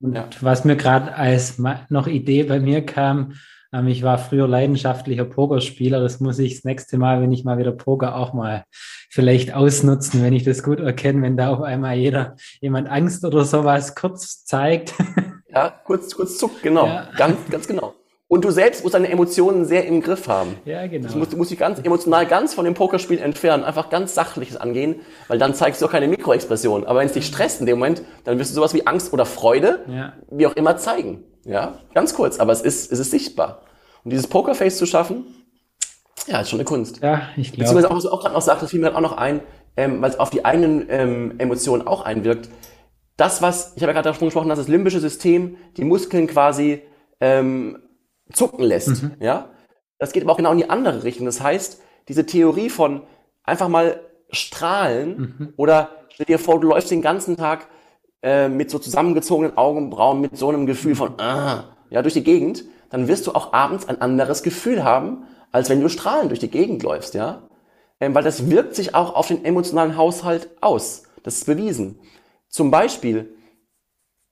Und 0.00 0.14
ja. 0.14 0.28
was 0.40 0.64
mir 0.64 0.76
gerade 0.76 1.14
als 1.14 1.58
noch 1.88 2.06
Idee 2.06 2.44
bei 2.44 2.60
mir 2.60 2.84
kam, 2.84 3.32
ähm, 3.74 3.88
ich 3.88 4.02
war 4.02 4.18
früher 4.18 4.46
leidenschaftlicher 4.46 5.24
Pokerspieler. 5.24 6.00
Das 6.00 6.20
muss 6.20 6.38
ich 6.38 6.54
das 6.54 6.64
nächste 6.64 6.96
Mal, 6.96 7.20
wenn 7.20 7.32
ich 7.32 7.44
mal 7.44 7.58
wieder 7.58 7.72
Poker 7.72 8.16
auch 8.16 8.32
mal 8.32 8.64
vielleicht 9.10 9.52
ausnutzen, 9.54 10.22
wenn 10.22 10.32
ich 10.32 10.44
das 10.44 10.62
gut 10.62 10.80
erkenne, 10.80 11.22
wenn 11.22 11.36
da 11.36 11.50
auf 11.50 11.60
einmal 11.60 11.96
jeder 11.96 12.36
jemand 12.60 12.88
Angst 12.88 13.24
oder 13.24 13.44
sowas 13.44 13.94
kurz 13.94 14.44
zeigt. 14.44 14.94
Ja, 15.56 15.70
kurz, 15.70 16.16
kurz 16.16 16.36
zuckt, 16.36 16.64
genau. 16.64 16.84
Ja. 16.84 17.08
Ganz, 17.16 17.36
ganz 17.48 17.68
genau. 17.68 17.94
Und 18.26 18.44
du 18.44 18.50
selbst 18.50 18.82
musst 18.82 18.94
deine 18.94 19.10
Emotionen 19.10 19.66
sehr 19.66 19.86
im 19.86 20.00
Griff 20.00 20.28
haben. 20.28 20.56
Ja, 20.64 20.86
genau. 20.86 21.08
Du 21.08 21.18
musst, 21.18 21.32
du 21.32 21.36
musst 21.36 21.50
dich 21.50 21.58
ganz 21.58 21.78
emotional 21.78 22.26
ganz 22.26 22.54
von 22.54 22.64
dem 22.64 22.74
Pokerspiel 22.74 23.18
entfernen, 23.18 23.64
einfach 23.64 23.90
ganz 23.90 24.14
sachliches 24.14 24.56
angehen, 24.56 25.00
weil 25.28 25.38
dann 25.38 25.54
zeigst 25.54 25.82
du 25.82 25.86
auch 25.86 25.90
keine 25.90 26.08
Mikroexpression. 26.08 26.86
Aber 26.86 27.00
wenn 27.00 27.06
es 27.06 27.12
dich 27.12 27.26
stresst 27.26 27.60
in 27.60 27.66
dem 27.66 27.78
Moment, 27.78 28.02
dann 28.24 28.38
wirst 28.38 28.50
du 28.50 28.54
sowas 28.54 28.72
wie 28.72 28.86
Angst 28.86 29.12
oder 29.12 29.26
Freude, 29.26 29.84
ja. 29.88 30.14
wie 30.30 30.46
auch 30.46 30.56
immer, 30.56 30.78
zeigen. 30.78 31.24
Ja, 31.44 31.80
ganz 31.92 32.14
kurz, 32.14 32.40
aber 32.40 32.52
es 32.52 32.62
ist, 32.62 32.90
es 32.90 32.98
ist 32.98 33.10
sichtbar. 33.10 33.62
Und 34.02 34.10
dieses 34.10 34.26
Pokerface 34.26 34.78
zu 34.78 34.86
schaffen, 34.86 35.26
ja, 36.26 36.40
ist 36.40 36.48
schon 36.48 36.58
eine 36.58 36.64
Kunst. 36.64 37.02
Ja, 37.02 37.28
ich 37.36 37.52
glaube. 37.52 37.64
Beziehungsweise 37.64 37.90
auch, 37.90 37.96
was 37.96 38.04
du 38.04 38.10
auch 38.10 38.20
gerade 38.20 38.34
noch 38.34 38.40
sagst, 38.40 38.62
das 38.62 38.70
fiel 38.70 38.80
mir 38.80 38.96
auch 38.96 39.00
noch 39.00 39.16
ein, 39.18 39.40
ähm, 39.76 40.00
weil 40.00 40.10
es 40.10 40.18
auf 40.18 40.30
die 40.30 40.44
eigenen 40.44 40.86
ähm, 40.88 41.34
Emotionen 41.38 41.86
auch 41.86 42.02
einwirkt. 42.02 42.48
Das, 43.16 43.42
was, 43.42 43.74
ich 43.76 43.82
habe 43.82 43.90
ja 43.90 44.00
gerade 44.00 44.08
davon 44.08 44.28
gesprochen, 44.28 44.48
dass 44.48 44.58
das 44.58 44.68
limbische 44.68 45.00
System 45.00 45.56
die 45.76 45.84
Muskeln 45.84 46.26
quasi 46.26 46.82
ähm, 47.20 47.78
zucken 48.34 48.64
lässt. 48.64 49.02
Mhm. 49.02 49.12
Ja, 49.20 49.50
das 49.98 50.12
geht 50.12 50.22
aber 50.22 50.32
auch 50.32 50.36
genau 50.36 50.52
in 50.52 50.58
die 50.58 50.70
andere 50.70 51.04
Richtung. 51.04 51.26
Das 51.26 51.40
heißt, 51.40 51.80
diese 52.08 52.26
Theorie 52.26 52.70
von 52.70 53.02
einfach 53.42 53.68
mal 53.68 54.00
strahlen 54.30 55.36
mhm. 55.38 55.54
oder 55.56 55.90
stell 56.08 56.26
dir 56.26 56.38
vor, 56.38 56.60
du 56.60 56.68
läufst 56.68 56.90
den 56.90 57.02
ganzen 57.02 57.36
Tag 57.36 57.68
äh, 58.22 58.48
mit 58.48 58.70
so 58.70 58.78
zusammengezogenen 58.78 59.56
Augenbrauen, 59.56 60.20
mit 60.20 60.36
so 60.36 60.48
einem 60.48 60.66
Gefühl 60.66 60.94
von 60.94 61.20
ah, 61.20 61.76
ja 61.90 62.02
durch 62.02 62.14
die 62.14 62.24
Gegend, 62.24 62.64
dann 62.90 63.08
wirst 63.08 63.26
du 63.26 63.32
auch 63.32 63.52
abends 63.52 63.88
ein 63.88 64.00
anderes 64.00 64.42
Gefühl 64.42 64.84
haben, 64.84 65.24
als 65.52 65.68
wenn 65.68 65.80
du 65.80 65.88
strahlend 65.88 66.30
durch 66.30 66.40
die 66.40 66.50
Gegend 66.50 66.82
läufst, 66.82 67.14
ja? 67.14 67.48
Ähm, 68.00 68.14
weil 68.14 68.24
das 68.24 68.50
wirkt 68.50 68.74
sich 68.74 68.94
auch 68.94 69.14
auf 69.14 69.28
den 69.28 69.44
emotionalen 69.44 69.96
Haushalt 69.96 70.50
aus. 70.60 71.04
Das 71.22 71.36
ist 71.36 71.46
bewiesen. 71.46 72.00
Zum 72.48 72.70
Beispiel 72.70 73.36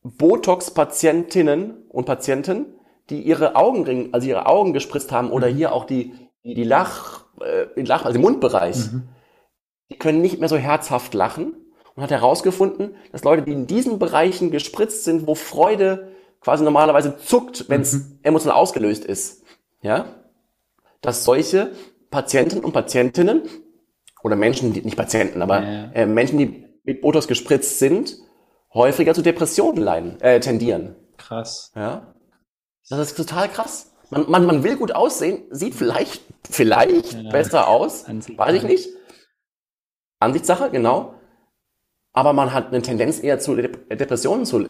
Botox-Patientinnen 0.02 1.86
und 1.88 2.04
Patienten, 2.04 2.74
die 3.10 3.22
ihre 3.22 3.56
Augenringe, 3.56 4.08
also 4.12 4.28
ihre 4.28 4.46
Augen 4.46 4.72
gespritzt 4.72 5.12
haben 5.12 5.30
oder 5.30 5.50
mhm. 5.50 5.56
hier 5.56 5.72
auch 5.72 5.84
die, 5.84 6.14
die, 6.44 6.54
die 6.54 6.64
Lach, 6.64 7.24
äh, 7.40 7.80
Lach, 7.82 8.04
also 8.04 8.14
den 8.14 8.22
Mundbereich, 8.22 8.92
mhm. 8.92 9.08
die 9.90 9.98
können 9.98 10.20
nicht 10.20 10.40
mehr 10.40 10.48
so 10.48 10.56
herzhaft 10.56 11.14
lachen 11.14 11.54
und 11.94 12.02
hat 12.02 12.10
herausgefunden, 12.10 12.96
dass 13.10 13.24
Leute, 13.24 13.42
die 13.42 13.52
in 13.52 13.66
diesen 13.66 13.98
Bereichen 13.98 14.50
gespritzt 14.50 15.04
sind, 15.04 15.26
wo 15.26 15.34
Freude 15.34 16.12
quasi 16.40 16.64
normalerweise 16.64 17.18
zuckt, 17.18 17.68
wenn 17.68 17.82
es 17.82 17.92
mhm. 17.92 18.18
emotional 18.22 18.58
ausgelöst 18.58 19.04
ist, 19.04 19.44
ja, 19.80 20.06
dass 21.00 21.24
solche 21.24 21.72
Patienten 22.10 22.60
und 22.60 22.72
Patientinnen 22.72 23.42
oder 24.22 24.36
Menschen, 24.36 24.72
die 24.72 24.82
nicht 24.82 24.96
Patienten, 24.96 25.42
aber 25.42 25.62
ja. 25.62 25.92
äh, 25.92 26.06
Menschen, 26.06 26.38
die 26.38 26.64
mit 26.84 27.00
Botox 27.00 27.28
gespritzt 27.28 27.78
sind, 27.78 28.16
häufiger 28.74 29.14
zu 29.14 29.22
Depressionen 29.22 29.82
leiden, 29.82 30.20
äh, 30.20 30.40
tendieren. 30.40 30.96
Krass. 31.16 31.72
Ja. 31.74 32.14
Das 32.88 32.98
ist 32.98 33.16
total 33.16 33.48
krass. 33.48 33.92
Man, 34.10 34.30
man, 34.30 34.46
man 34.46 34.62
will 34.62 34.76
gut 34.76 34.94
aussehen, 34.94 35.44
sieht 35.50 35.74
vielleicht, 35.74 36.22
vielleicht 36.48 37.14
ja. 37.14 37.30
besser 37.30 37.68
aus, 37.68 38.06
weiß 38.06 38.54
ich 38.56 38.62
nicht. 38.64 38.88
Ansichtssache, 40.20 40.70
genau. 40.70 41.14
Aber 42.12 42.32
man 42.32 42.52
hat 42.52 42.68
eine 42.68 42.82
Tendenz 42.82 43.22
eher 43.22 43.38
zu 43.38 43.56
Depressionen 43.56 44.44
zu, 44.44 44.68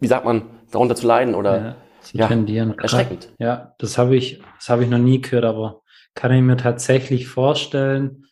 wie 0.00 0.06
sagt 0.06 0.24
man, 0.24 0.42
darunter 0.70 0.96
zu 0.96 1.06
leiden 1.06 1.34
oder 1.34 1.58
ja, 1.58 1.76
zu 2.00 2.16
ja, 2.16 2.26
tendieren. 2.26 2.76
Erschreckend. 2.78 3.32
Ja, 3.38 3.74
das 3.78 3.96
habe 3.96 4.16
ich, 4.16 4.42
das 4.58 4.68
habe 4.68 4.82
ich 4.82 4.90
noch 4.90 4.98
nie 4.98 5.20
gehört, 5.20 5.44
aber 5.44 5.82
kann 6.14 6.32
ich 6.32 6.42
mir 6.42 6.56
tatsächlich 6.56 7.28
vorstellen, 7.28 8.26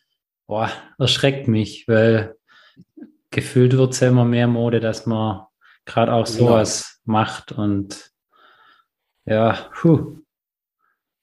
boah, 0.45 0.69
erschreckt 0.99 1.47
mich, 1.47 1.87
weil 1.87 2.35
gefühlt 3.31 3.77
wird 3.77 3.93
es 3.93 4.01
ja 4.01 4.09
immer 4.09 4.25
mehr 4.25 4.47
Mode, 4.47 4.81
dass 4.81 5.05
man 5.05 5.45
gerade 5.85 6.11
auch 6.13 6.25
genau. 6.25 6.37
sowas 6.37 6.99
genau. 7.05 7.17
macht 7.19 7.51
und 7.53 8.11
ja, 9.27 9.57
puh. 9.73 10.17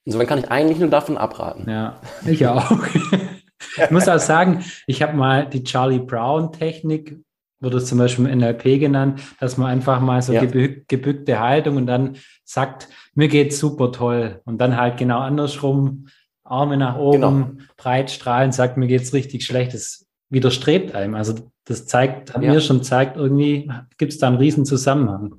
Insofern 0.05 0.27
kann 0.27 0.39
ich 0.39 0.51
eigentlich 0.51 0.79
nur 0.79 0.91
davon 0.91 1.17
abraten. 1.17 1.69
Ja, 1.69 2.01
ich 2.27 2.47
auch. 2.47 2.71
ich 3.77 3.91
muss 3.91 4.09
auch 4.09 4.19
sagen, 4.19 4.63
ich 4.87 5.03
habe 5.03 5.17
mal 5.17 5.49
die 5.49 5.65
Charlie 5.65 5.99
Brown 5.99 6.53
Technik 6.53 7.19
wird 7.65 7.75
es 7.75 7.87
zum 7.87 7.99
Beispiel 7.99 8.27
im 8.27 8.39
NLP 8.39 8.79
genannt, 8.79 9.21
dass 9.41 9.57
man 9.57 9.69
einfach 9.69 10.01
mal 10.01 10.23
so 10.23 10.33
ja. 10.33 10.43
gebück, 10.43 10.87
gebückte 10.87 11.41
Haltung 11.41 11.77
und 11.77 11.87
dann 11.87 12.17
sagt, 12.45 12.89
mir 13.15 13.29
geht's 13.29 13.59
super 13.59 13.91
toll. 13.91 14.41
Und 14.45 14.59
dann 14.59 14.77
halt 14.77 14.99
genau 14.99 15.21
andersrum, 15.21 16.09
Arme 16.45 16.77
nach 16.77 16.99
oben, 16.99 17.21
genau. 17.21 17.51
breit 17.77 18.11
strahlen, 18.11 18.53
sagt, 18.53 18.77
mir 18.77 18.87
geht's 18.87 19.15
richtig 19.15 19.47
schlecht. 19.47 19.73
Das 19.73 20.07
widerstrebt 20.29 20.95
einem. 20.95 21.15
Also 21.15 21.35
das 21.65 21.87
zeigt, 21.87 22.35
hat 22.35 22.43
ja. 22.43 22.53
mir 22.53 22.61
schon 22.61 22.83
zeigt, 22.83 23.17
irgendwie 23.17 23.71
gibt 23.97 24.13
es 24.13 24.19
da 24.19 24.27
einen 24.29 24.37
riesen 24.37 24.67
Zusammenhang. 24.67 25.37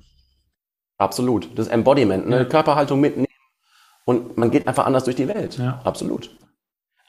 Absolut. 0.98 1.58
Das 1.58 1.68
Embodiment, 1.68 2.28
ne? 2.28 2.38
Ja. 2.38 2.46
Körperhaltung 2.46 3.00
mitnehmen 3.00 3.28
und 4.06 4.38
man 4.38 4.52
geht 4.52 4.68
einfach 4.68 4.86
anders 4.86 5.04
durch 5.04 5.16
die 5.16 5.28
Welt. 5.28 5.58
Ja. 5.58 5.82
Absolut. 5.84 6.30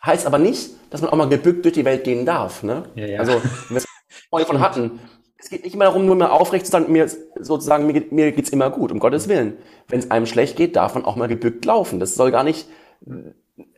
Heißt 0.05 0.27
aber 0.27 0.39
nicht, 0.39 0.71
dass 0.91 1.03
man 1.03 1.11
auch 1.11 1.17
mal 1.17 1.29
gebückt 1.29 1.65
durch 1.65 1.75
die 1.75 1.85
Welt 1.85 2.05
gehen 2.05 2.27
darf. 2.27 2.63
Ne? 2.63 2.85
Ja, 2.95 3.07
ja. 3.07 3.21
Also 3.21 3.41
vorhin 4.31 4.47
von 4.47 4.61
hatten. 4.61 4.99
Es 5.39 5.51
geht 5.51 5.65
nicht 5.65 5.75
immer 5.75 5.85
darum, 5.85 6.07
nur 6.07 6.17
mal 6.17 6.31
aufrecht 6.31 6.65
zu 6.65 6.73
sein, 6.73 6.91
mir 6.91 7.09
sozusagen, 7.39 7.87
mir, 7.87 7.93
geht, 7.93 8.11
mir 8.11 8.33
geht's 8.33 8.49
immer 8.51 8.71
gut, 8.71 8.91
um 8.91 8.99
Gottes 8.99 9.29
Willen. 9.29 9.59
Wenn 9.87 9.99
es 9.99 10.11
einem 10.11 10.27
schlecht 10.27 10.57
geht, 10.57 10.77
darf 10.77 10.95
man 10.95 11.05
auch 11.05 11.17
mal 11.17 11.29
gebückt 11.29 11.65
laufen. 11.65 12.01
Das 12.01 12.15
soll 12.15 12.31
gar 12.31 12.43
nicht 12.43 12.67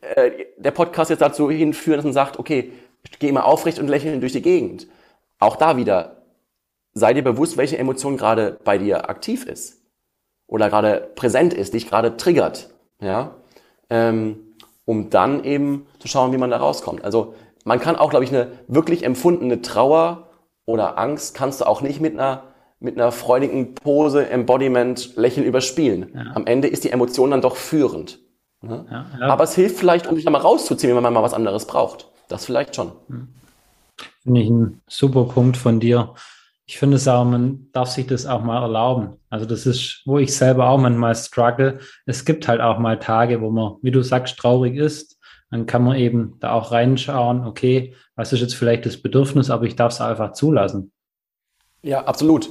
äh, 0.01 0.31
der 0.57 0.71
Podcast 0.71 1.11
jetzt 1.11 1.21
dazu 1.21 1.51
hinführen, 1.51 1.99
dass 1.99 2.05
man 2.05 2.14
sagt, 2.14 2.38
okay, 2.38 2.73
ich 3.03 3.18
gehe 3.18 3.29
immer 3.29 3.44
aufrecht 3.44 3.81
und 3.81 3.88
lächeln 3.88 4.21
durch 4.21 4.33
die 4.33 4.42
Gegend. 4.42 4.87
Auch 5.40 5.57
da 5.57 5.77
wieder, 5.77 6.23
sei 6.94 7.12
dir 7.12 7.25
bewusst, 7.25 7.57
welche 7.57 7.79
Emotion 7.79 8.16
gerade 8.16 8.59
bei 8.64 8.79
dir 8.79 9.11
aktiv 9.11 9.44
ist 9.44 9.78
oder 10.49 10.69
gerade 10.69 11.09
präsent 11.15 11.55
ist, 11.55 11.75
dich 11.75 11.89
gerade 11.89 12.17
triggert, 12.17 12.71
ja, 13.01 13.37
ähm, 13.91 14.41
um 14.85 15.11
dann 15.11 15.45
eben 15.45 15.87
zu 16.01 16.09
schauen, 16.09 16.33
wie 16.33 16.39
man 16.39 16.51
da 16.51 16.57
rauskommt. 16.57 17.05
Also 17.05 17.35
man 17.65 17.79
kann 17.79 17.95
auch, 17.95 18.11
glaube 18.11 18.25
ich, 18.25 18.33
eine 18.33 18.49
wirklich 18.67 19.05
empfundene 19.05 19.63
Trauer 19.63 20.31
oder 20.65 20.99
Angst 20.99 21.35
kannst 21.35 21.61
du 21.61 21.67
auch 21.67 21.83
nicht 21.83 22.01
mit 22.01 22.15
einer 22.15 22.43
mit 22.81 22.97
einer 22.97 23.11
freudigen 23.11 23.75
Pose, 23.75 24.31
Embodiment, 24.31 25.17
Lächeln 25.17 25.45
überspielen. 25.45 26.13
Ja. 26.15 26.33
Am 26.35 26.47
Ende 26.47 26.69
ist 26.69 26.85
die 26.85 26.91
Emotion 26.91 27.33
dann 27.33 27.41
doch 27.41 27.57
führend. 27.57 28.21
Ne? 28.63 28.87
Ja, 28.91 29.07
ja. 29.19 29.27
Aber 29.27 29.45
es 29.45 29.55
hilft 29.55 29.79
vielleicht, 29.79 30.07
um 30.07 30.15
sich 30.15 30.25
da 30.25 30.31
mal 30.31 30.39
rauszuziehen, 30.39 30.95
wenn 30.95 31.03
man 31.03 31.13
mal 31.13 31.25
was 31.25 31.35
anderes 31.35 31.67
braucht. 31.67 32.09
Das 32.29 32.45
vielleicht 32.45 32.77
schon. 32.77 32.93
Hm. 33.09 33.29
Finde 34.23 34.41
ich 34.41 34.49
ein 34.49 34.81
super 34.87 35.25
Punkt 35.25 35.57
von 35.57 35.81
dir. 35.81 36.15
Ich 36.68 36.78
finde 36.78 36.96
es 36.96 37.09
auch, 37.09 37.24
man 37.24 37.66
darf 37.72 37.88
sich 37.88 38.07
das 38.07 38.26
auch 38.26 38.42
mal 38.42 38.62
erlauben. 38.62 39.16
Also 39.31 39.46
das 39.46 39.66
ist, 39.66 40.02
wo 40.04 40.18
ich 40.18 40.37
selber 40.37 40.68
auch 40.68 40.78
manchmal 40.78 41.16
struggle. 41.16 41.81
Es 42.07 42.24
gibt 42.24 42.46
halt 42.46 42.61
auch 42.61 42.78
mal 42.78 42.98
Tage, 42.98 43.40
wo 43.40 43.50
man, 43.50 43.76
wie 43.83 43.90
du 43.90 44.02
sagst, 44.02 44.38
traurig 44.38 44.76
ist 44.76 45.18
dann 45.50 45.66
kann 45.66 45.83
man 45.83 45.96
eben 45.96 46.37
da 46.40 46.52
auch 46.52 46.72
reinschauen, 46.72 47.44
okay, 47.46 47.94
was 48.16 48.33
ist 48.33 48.40
jetzt 48.40 48.54
vielleicht 48.54 48.85
das 48.85 49.00
Bedürfnis, 49.00 49.50
aber 49.50 49.64
ich 49.64 49.76
darf 49.76 49.92
es 49.92 50.00
einfach 50.00 50.33
zulassen. 50.33 50.92
Ja, 51.83 52.04
absolut. 52.04 52.50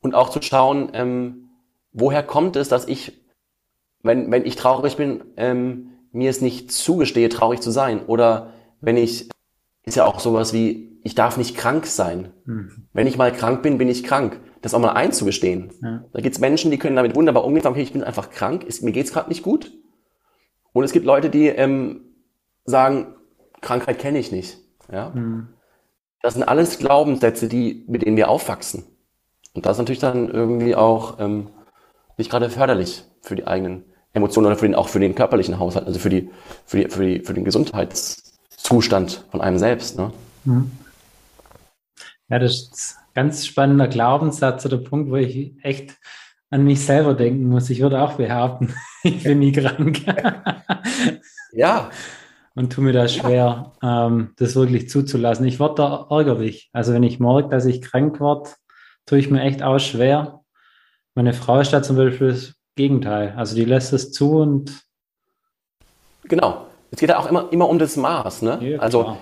Und 0.00 0.14
auch 0.14 0.28
zu 0.28 0.40
schauen, 0.42 0.90
ähm, 0.92 1.48
woher 1.92 2.22
kommt 2.22 2.54
es, 2.56 2.68
dass 2.68 2.86
ich, 2.86 3.20
wenn, 4.02 4.30
wenn 4.30 4.46
ich 4.46 4.56
traurig 4.56 4.96
bin, 4.96 5.24
ähm, 5.36 5.90
mir 6.12 6.30
es 6.30 6.40
nicht 6.40 6.70
zugestehe, 6.70 7.28
traurig 7.28 7.60
zu 7.60 7.70
sein. 7.70 8.06
Oder 8.06 8.52
wenn 8.80 8.96
ich, 8.96 9.28
ist 9.84 9.96
ja 9.96 10.06
auch 10.06 10.20
sowas 10.20 10.52
wie, 10.52 10.97
ich 11.08 11.14
darf 11.14 11.38
nicht 11.38 11.56
krank 11.56 11.86
sein. 11.86 12.32
Mhm. 12.44 12.86
Wenn 12.92 13.06
ich 13.06 13.16
mal 13.16 13.32
krank 13.32 13.62
bin, 13.62 13.78
bin 13.78 13.88
ich 13.88 14.04
krank. 14.04 14.38
Das 14.60 14.74
auch 14.74 14.78
mal 14.78 14.92
einzugestehen. 14.92 15.72
Ja. 15.82 16.04
Da 16.12 16.20
gibt 16.20 16.34
es 16.34 16.40
Menschen, 16.40 16.70
die 16.70 16.78
können 16.78 16.96
damit 16.96 17.16
wunderbar 17.16 17.44
umgehen, 17.44 17.62
sagen, 17.62 17.74
okay, 17.74 17.82
ich 17.82 17.94
bin 17.94 18.04
einfach 18.04 18.30
krank, 18.30 18.62
ist, 18.62 18.82
mir 18.82 18.92
geht's 18.92 19.12
gerade 19.12 19.30
nicht 19.30 19.42
gut. 19.42 19.72
Und 20.74 20.84
es 20.84 20.92
gibt 20.92 21.06
Leute, 21.06 21.30
die 21.30 21.46
ähm, 21.46 22.02
sagen, 22.66 23.14
Krankheit 23.62 23.98
kenne 23.98 24.18
ich 24.18 24.32
nicht. 24.32 24.58
Ja? 24.92 25.10
Mhm. 25.14 25.48
Das 26.20 26.34
sind 26.34 26.42
alles 26.42 26.78
Glaubenssätze, 26.78 27.48
die, 27.48 27.86
mit 27.88 28.02
denen 28.02 28.18
wir 28.18 28.28
aufwachsen. 28.28 28.84
Und 29.54 29.64
das 29.64 29.76
ist 29.76 29.78
natürlich 29.78 30.00
dann 30.00 30.28
irgendwie 30.28 30.76
auch 30.76 31.18
ähm, 31.20 31.48
nicht 32.18 32.30
gerade 32.30 32.50
förderlich 32.50 33.04
für 33.22 33.34
die 33.34 33.46
eigenen 33.46 33.84
Emotionen 34.12 34.48
oder 34.48 34.56
für 34.56 34.66
den, 34.66 34.74
auch 34.74 34.88
für 34.88 35.00
den 35.00 35.14
körperlichen 35.14 35.58
Haushalt, 35.58 35.86
also 35.86 35.98
für, 35.98 36.10
die, 36.10 36.30
für, 36.66 36.76
die, 36.76 36.88
für, 36.90 37.06
die, 37.06 37.20
für 37.20 37.32
den 37.32 37.44
Gesundheitszustand 37.44 39.24
von 39.30 39.40
einem 39.40 39.58
selbst. 39.58 39.96
Ne? 39.96 40.12
Mhm. 40.44 40.70
Ja, 42.28 42.38
das 42.38 42.52
ist 42.52 42.96
ein 42.98 43.14
ganz 43.14 43.46
spannender 43.46 43.88
Glaubenssatz 43.88 44.66
oder 44.66 44.78
Punkt, 44.78 45.10
wo 45.10 45.16
ich 45.16 45.52
echt 45.62 45.96
an 46.50 46.64
mich 46.64 46.84
selber 46.84 47.14
denken 47.14 47.48
muss. 47.48 47.70
Ich 47.70 47.80
würde 47.80 48.00
auch 48.02 48.14
behaupten, 48.14 48.74
ich 49.02 49.22
bin 49.22 49.38
nie 49.38 49.52
krank. 49.52 50.02
ja. 51.52 51.90
Und 52.54 52.72
tu 52.72 52.80
mir 52.80 52.92
das 52.92 53.14
schwer, 53.14 53.72
ähm, 53.82 54.32
das 54.36 54.56
wirklich 54.56 54.90
zuzulassen. 54.90 55.46
Ich 55.46 55.60
werde 55.60 55.76
da 55.76 56.06
ärgerlich. 56.10 56.70
Also 56.72 56.92
wenn 56.92 57.04
ich 57.04 57.20
merke, 57.20 57.50
dass 57.50 57.66
ich 57.66 57.80
krank 57.82 58.20
werde, 58.20 58.50
tue 59.06 59.18
ich 59.18 59.30
mir 59.30 59.42
echt 59.42 59.62
auch 59.62 59.78
schwer. 59.78 60.40
Meine 61.14 61.34
Frau 61.34 61.60
ist 61.60 61.72
da 61.72 61.84
zum 61.84 61.96
Beispiel 61.96 62.30
das 62.30 62.54
Gegenteil. 62.74 63.34
Also 63.36 63.54
die 63.54 63.64
lässt 63.64 63.92
es 63.92 64.10
zu 64.10 64.38
und. 64.38 64.82
Genau. 66.24 66.66
Es 66.90 66.98
geht 66.98 67.10
ja 67.10 67.18
auch 67.18 67.30
immer, 67.30 67.52
immer 67.52 67.68
um 67.68 67.78
das 67.78 67.96
Maß. 67.96 68.42
Ne? 68.42 68.58
Ja, 68.60 68.78
also 68.80 69.18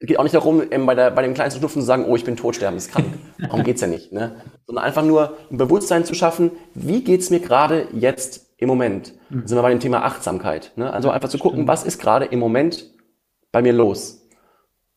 es 0.00 0.06
geht 0.06 0.18
auch 0.18 0.22
nicht 0.22 0.34
darum, 0.34 0.62
ähm, 0.70 0.86
bei, 0.86 0.94
der, 0.94 1.10
bei 1.10 1.22
dem 1.22 1.34
kleinsten 1.34 1.58
Schnupfen 1.60 1.82
zu 1.82 1.86
sagen, 1.86 2.04
oh, 2.04 2.14
ich 2.14 2.24
bin 2.24 2.36
todsterbenskrank. 2.36 3.06
Darum 3.38 3.64
geht's 3.64 3.80
ja 3.80 3.88
nicht. 3.88 4.12
Ne? 4.12 4.36
Sondern 4.66 4.84
einfach 4.84 5.02
nur 5.02 5.36
ein 5.50 5.56
Bewusstsein 5.56 6.04
zu 6.04 6.14
schaffen, 6.14 6.52
wie 6.74 7.02
geht's 7.02 7.30
mir 7.30 7.40
gerade 7.40 7.88
jetzt 7.92 8.46
im 8.58 8.68
Moment? 8.68 9.14
Mhm. 9.28 9.46
Sind 9.46 9.58
wir 9.58 9.62
bei 9.62 9.70
dem 9.70 9.80
Thema 9.80 10.04
Achtsamkeit. 10.04 10.72
Ne? 10.76 10.92
Also 10.92 11.10
einfach 11.10 11.28
zu 11.28 11.38
gucken, 11.38 11.66
was 11.66 11.84
ist 11.84 12.00
gerade 12.00 12.26
im 12.26 12.38
Moment 12.38 12.94
bei 13.50 13.60
mir 13.60 13.72
los? 13.72 14.28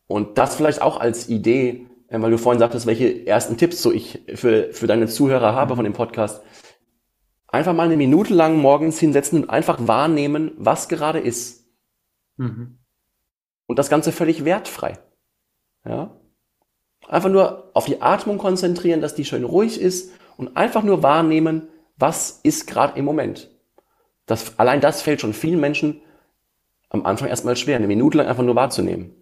Und 0.06 0.38
das 0.38 0.54
vielleicht 0.54 0.82
auch 0.82 1.00
als 1.00 1.28
Idee, 1.28 1.86
äh, 2.06 2.20
weil 2.20 2.30
du 2.30 2.38
vorhin 2.38 2.60
sagtest, 2.60 2.86
welche 2.86 3.26
ersten 3.26 3.56
Tipps 3.56 3.82
so 3.82 3.90
ich 3.90 4.22
für, 4.34 4.72
für 4.72 4.86
deine 4.86 5.08
Zuhörer 5.08 5.54
habe 5.54 5.74
von 5.74 5.84
dem 5.84 5.94
Podcast. 5.94 6.42
Einfach 7.48 7.74
mal 7.74 7.86
eine 7.86 7.96
Minute 7.96 8.34
lang 8.34 8.56
morgens 8.56 9.00
hinsetzen 9.00 9.42
und 9.42 9.50
einfach 9.50 9.78
wahrnehmen, 9.80 10.52
was 10.58 10.88
gerade 10.88 11.18
ist. 11.18 11.66
Mhm. 12.36 12.78
Und 13.72 13.78
das 13.78 13.88
Ganze 13.88 14.12
völlig 14.12 14.44
wertfrei. 14.44 14.98
Ja? 15.86 16.14
Einfach 17.08 17.30
nur 17.30 17.70
auf 17.72 17.86
die 17.86 18.02
Atmung 18.02 18.36
konzentrieren, 18.36 19.00
dass 19.00 19.14
die 19.14 19.24
schön 19.24 19.44
ruhig 19.44 19.80
ist 19.80 20.12
und 20.36 20.58
einfach 20.58 20.82
nur 20.82 21.02
wahrnehmen, 21.02 21.68
was 21.96 22.40
ist 22.42 22.66
gerade 22.66 22.98
im 22.98 23.06
Moment. 23.06 23.50
Das, 24.26 24.58
allein 24.58 24.82
das 24.82 25.00
fällt 25.00 25.22
schon 25.22 25.32
vielen 25.32 25.58
Menschen 25.58 26.02
am 26.90 27.06
Anfang 27.06 27.28
erstmal 27.28 27.56
schwer, 27.56 27.76
eine 27.76 27.86
Minute 27.86 28.18
lang 28.18 28.26
einfach 28.26 28.42
nur 28.42 28.56
wahrzunehmen. 28.56 29.14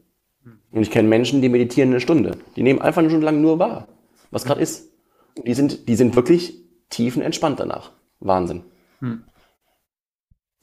Und 0.72 0.82
ich 0.82 0.90
kenne 0.90 1.06
Menschen, 1.06 1.42
die 1.42 1.48
meditieren 1.48 1.90
eine 1.90 2.00
Stunde. 2.00 2.36
Die 2.56 2.64
nehmen 2.64 2.82
einfach 2.82 3.02
eine 3.02 3.10
Stunde 3.10 3.26
lang 3.26 3.40
nur 3.40 3.60
wahr, 3.60 3.86
was 4.32 4.44
gerade 4.44 4.60
ist. 4.60 4.90
Und 5.36 5.46
die 5.46 5.54
sind, 5.54 5.86
die 5.88 5.94
sind 5.94 6.16
wirklich 6.16 6.60
tiefenentspannt 6.88 7.60
danach. 7.60 7.92
Wahnsinn. 8.18 8.64
Hm. 8.98 9.22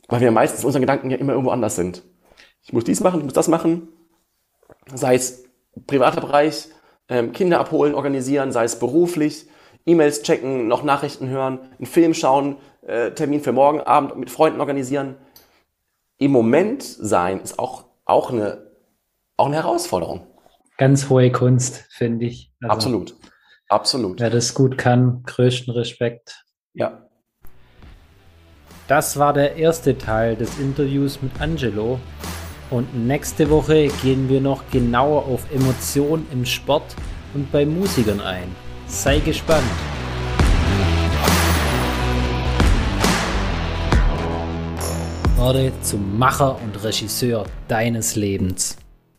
Weil 0.10 0.20
wir 0.20 0.32
meistens 0.32 0.66
unseren 0.66 0.82
Gedanken 0.82 1.10
ja 1.10 1.16
immer 1.16 1.32
irgendwo 1.32 1.52
anders 1.52 1.78
sind 1.78 2.04
ich 2.68 2.74
muss 2.74 2.84
dies 2.84 3.00
machen, 3.00 3.20
ich 3.20 3.24
muss 3.24 3.34
das 3.34 3.48
machen, 3.48 3.88
sei 4.94 5.16
es 5.16 5.46
privater 5.88 6.20
Bereich, 6.20 6.68
ähm, 7.08 7.32
Kinder 7.32 7.60
abholen, 7.60 7.96
organisieren, 7.96 8.52
sei 8.52 8.66
es 8.66 8.78
beruflich, 8.78 9.48
E-Mails 9.86 10.22
checken, 10.22 10.68
noch 10.68 10.84
Nachrichten 10.84 11.30
hören, 11.30 11.60
einen 11.78 11.86
Film 11.86 12.14
schauen, 12.14 12.58
äh, 12.82 13.12
Termin 13.12 13.42
für 13.42 13.54
morgen 13.54 13.80
Abend 13.80 14.18
mit 14.18 14.30
Freunden 14.30 14.60
organisieren. 14.60 15.16
Im 16.18 16.32
Moment 16.32 16.84
sein 16.84 17.40
ist 17.40 17.58
auch, 17.58 17.86
auch, 18.04 18.32
eine, 18.32 18.70
auch 19.38 19.46
eine 19.46 19.56
Herausforderung. 19.56 20.28
Ganz 20.78 21.10
hohe 21.10 21.32
Kunst, 21.32 21.86
finde 21.90 22.26
ich. 22.26 22.52
Also, 22.62 22.74
absolut. 22.74 23.16
Absolut. 23.70 24.20
Wer 24.20 24.30
das 24.30 24.54
gut 24.54 24.78
kann, 24.78 25.24
größten 25.24 25.74
Respekt. 25.74 26.44
Ja. 26.74 27.08
Das 28.88 29.18
war 29.18 29.34
der 29.34 29.56
erste 29.56 29.98
Teil 29.98 30.36
des 30.36 30.60
Interviews 30.60 31.22
mit 31.22 31.40
Angelo. 31.42 32.00
Und 32.70 33.08
nächste 33.08 33.50
Woche 33.50 33.88
gehen 34.04 34.28
wir 34.28 34.42
noch 34.42 34.64
genauer 34.72 35.26
auf 35.26 35.50
Emotionen 35.54 36.28
im 36.32 36.46
Sport 36.46 36.96
und 37.34 37.52
bei 37.52 37.66
Musikern 37.66 38.20
ein. 38.20 38.54
Sei 38.88 39.20
gespannt. 39.20 39.64
Werde 45.38 45.72
zum 45.82 46.18
Macher 46.18 46.60
und 46.62 46.84
Regisseur 46.84 47.46
deines 47.70 48.16
Lebens. 48.16 48.78